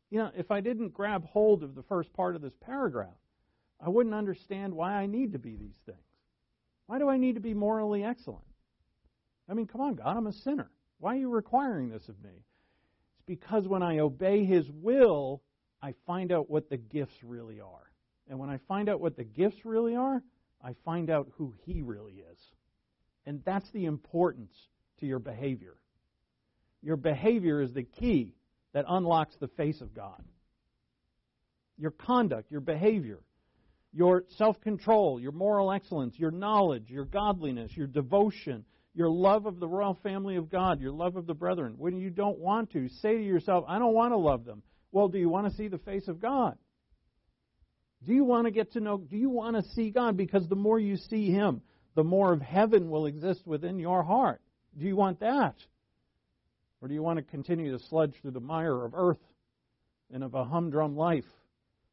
[0.09, 3.09] you know, if I didn't grab hold of the first part of this paragraph,
[3.83, 5.97] I wouldn't understand why I need to be these things.
[6.85, 8.45] Why do I need to be morally excellent?
[9.49, 10.69] I mean, come on, God, I'm a sinner.
[10.99, 12.29] Why are you requiring this of me?
[12.33, 15.41] It's because when I obey His will,
[15.81, 17.90] I find out what the gifts really are.
[18.29, 20.21] And when I find out what the gifts really are,
[20.63, 22.39] I find out who He really is.
[23.25, 24.53] And that's the importance
[24.99, 25.75] to your behavior.
[26.81, 28.33] Your behavior is the key
[28.73, 30.23] that unlocks the face of God.
[31.77, 33.19] Your conduct, your behavior,
[33.93, 38.63] your self control, your moral excellence, your knowledge, your godliness, your devotion,
[38.93, 41.75] your love of the royal family of God, your love of the brethren.
[41.77, 44.63] When you don't want to, say to yourself, I don't want to love them.
[44.91, 46.57] Well, do you want to see the face of God?
[48.05, 50.17] Do you want to get to know, do you want to see God?
[50.17, 51.61] Because the more you see Him,
[51.95, 54.41] the more of heaven will exist within your heart.
[54.77, 55.55] Do you want that?
[56.81, 59.21] Or do you want to continue to sludge through the mire of earth
[60.11, 61.25] and of a humdrum life?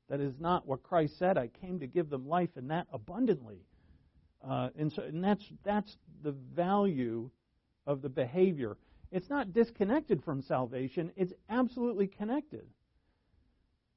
[0.09, 1.37] That is not what Christ said.
[1.37, 3.59] I came to give them life and that abundantly.
[4.43, 7.29] Uh, and so, and that's that's the value
[7.87, 8.77] of the behavior.
[9.11, 11.11] It's not disconnected from salvation.
[11.17, 12.67] It's absolutely connected.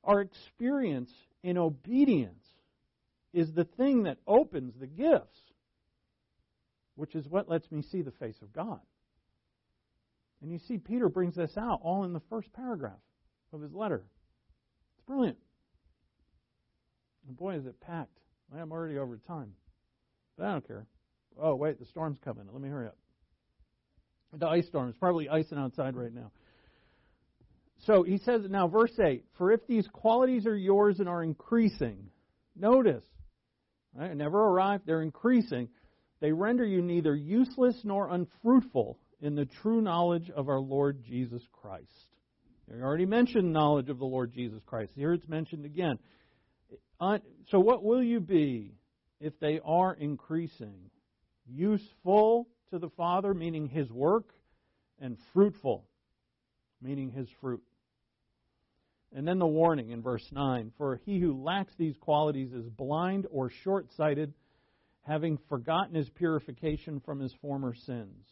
[0.03, 1.11] Our experience
[1.43, 2.43] in obedience
[3.33, 5.39] is the thing that opens the gifts,
[6.95, 8.79] which is what lets me see the face of God.
[10.41, 12.99] And you see, Peter brings this out all in the first paragraph
[13.53, 14.03] of his letter.
[14.97, 15.37] It's brilliant.
[17.27, 18.17] And boy, is it packed.
[18.53, 19.53] I'm already over time.
[20.37, 20.85] But I don't care.
[21.39, 22.45] Oh, wait, the storm's coming.
[22.51, 22.97] Let me hurry up.
[24.33, 26.31] The ice storm is probably icing outside right now.
[27.85, 32.09] So he says now, verse 8 For if these qualities are yours and are increasing,
[32.55, 33.03] notice,
[33.93, 35.67] right, never arrive, they're increasing,
[36.19, 41.41] they render you neither useless nor unfruitful in the true knowledge of our Lord Jesus
[41.51, 41.87] Christ.
[42.67, 44.93] We already mentioned knowledge of the Lord Jesus Christ.
[44.95, 45.97] Here it's mentioned again.
[46.99, 47.17] Uh,
[47.49, 48.75] so, what will you be
[49.19, 50.89] if they are increasing?
[51.47, 54.29] Useful to the Father, meaning His work,
[54.99, 55.85] and fruitful,
[56.81, 57.61] meaning His fruit.
[59.13, 63.27] And then the warning in verse 9 For he who lacks these qualities is blind
[63.29, 64.33] or short sighted,
[65.03, 68.25] having forgotten his purification from his former sins.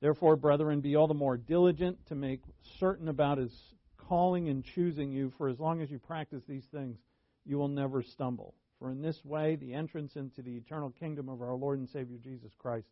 [0.00, 2.42] Therefore, brethren, be all the more diligent to make
[2.78, 3.52] certain about his
[3.96, 6.98] calling and choosing you, for as long as you practice these things,
[7.44, 8.54] you will never stumble.
[8.78, 12.18] For in this way, the entrance into the eternal kingdom of our Lord and Savior
[12.22, 12.88] Jesus Christ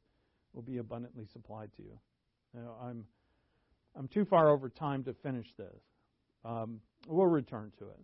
[0.54, 1.98] will be abundantly supplied to you.
[2.54, 3.04] Now, I'm,
[3.94, 5.82] I'm too far over time to finish this.
[6.44, 8.00] Um, we'll return to it.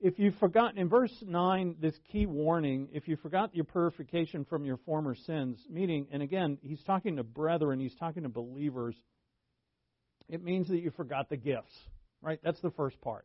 [0.00, 4.64] If you've forgotten, in verse 9, this key warning, if you forgot your purification from
[4.64, 8.94] your former sins, meaning, and again, he's talking to brethren, he's talking to believers,
[10.28, 11.74] it means that you forgot the gifts,
[12.22, 12.38] right?
[12.44, 13.24] That's the first part.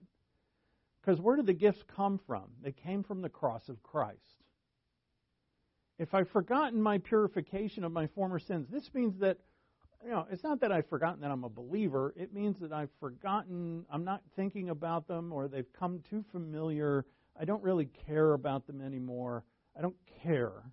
[1.02, 2.46] Because where did the gifts come from?
[2.64, 4.18] They came from the cross of Christ.
[6.00, 9.38] If I've forgotten my purification of my former sins, this means that
[10.04, 12.14] you know, it's not that I've forgotten that I'm a believer.
[12.18, 17.06] It means that I've forgotten, I'm not thinking about them, or they've come too familiar.
[17.40, 19.44] I don't really care about them anymore.
[19.78, 20.64] I don't care.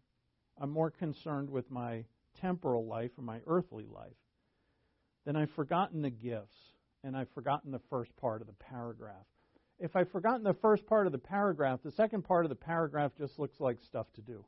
[0.60, 2.04] I'm more concerned with my
[2.40, 4.16] temporal life or my earthly life.
[5.24, 6.56] Then I've forgotten the gifts,
[7.04, 9.26] and I've forgotten the first part of the paragraph.
[9.78, 13.12] If I've forgotten the first part of the paragraph, the second part of the paragraph
[13.16, 14.44] just looks like stuff to do.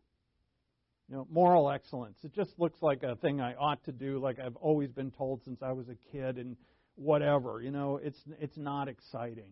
[1.13, 2.17] You know, moral excellence.
[2.25, 5.43] It just looks like a thing I ought to do, like I've always been told
[5.45, 6.57] since I was a kid, and
[6.95, 7.61] whatever.
[7.61, 9.51] You know, it's it's not exciting.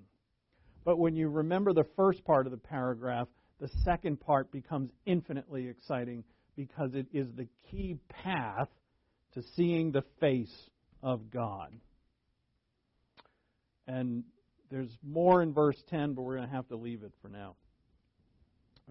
[0.86, 3.28] But when you remember the first part of the paragraph,
[3.60, 6.24] the second part becomes infinitely exciting
[6.56, 8.70] because it is the key path
[9.34, 10.70] to seeing the face
[11.02, 11.74] of God.
[13.86, 14.24] And
[14.70, 17.56] there's more in verse 10, but we're going to have to leave it for now,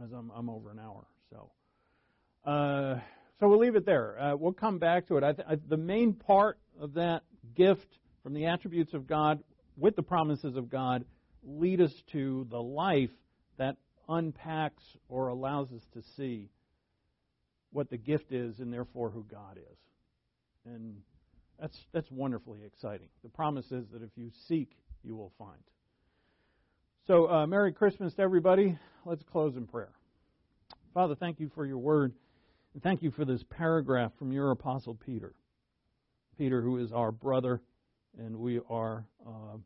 [0.04, 1.08] as I'm, I'm over an hour.
[1.32, 1.50] So.
[2.46, 2.96] Uh,
[3.40, 4.20] so we'll leave it there.
[4.20, 5.24] Uh, we'll come back to it.
[5.24, 7.24] I th- I, the main part of that
[7.56, 7.88] gift
[8.24, 9.44] from the attributes of God
[9.78, 11.06] with the promises of God
[11.44, 13.12] lead us to the life
[13.58, 13.78] that
[14.08, 16.50] unpacks or allows us to see
[17.72, 19.78] what the gift is and therefore who God is.
[20.66, 20.98] And
[21.60, 23.08] that's, that's wonderfully exciting.
[23.24, 24.72] The promise is that if you seek,
[25.04, 25.62] you will find.
[27.08, 28.78] So, uh, Merry Christmas to everybody.
[29.06, 29.92] Let's close in prayer.
[30.94, 32.14] Father, thank you for your word.
[32.74, 35.34] And thank you for this paragraph from your apostle Peter.
[36.38, 37.62] Peter, who is our brother,
[38.18, 39.58] and we are uh,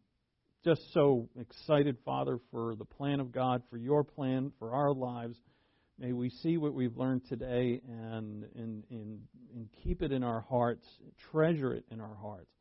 [0.64, 5.38] just so excited, Father, for the plan of God, for your plan, for our lives.
[6.00, 9.20] May we see what we've learned today and, and, and,
[9.54, 10.88] and keep it in our hearts,
[11.32, 12.52] treasure it in our hearts,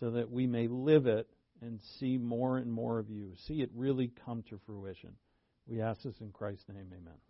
[0.00, 1.28] so that we may live it
[1.60, 5.10] and see more and more of you, see it really come to fruition.
[5.66, 7.27] We ask this in Christ's name, amen.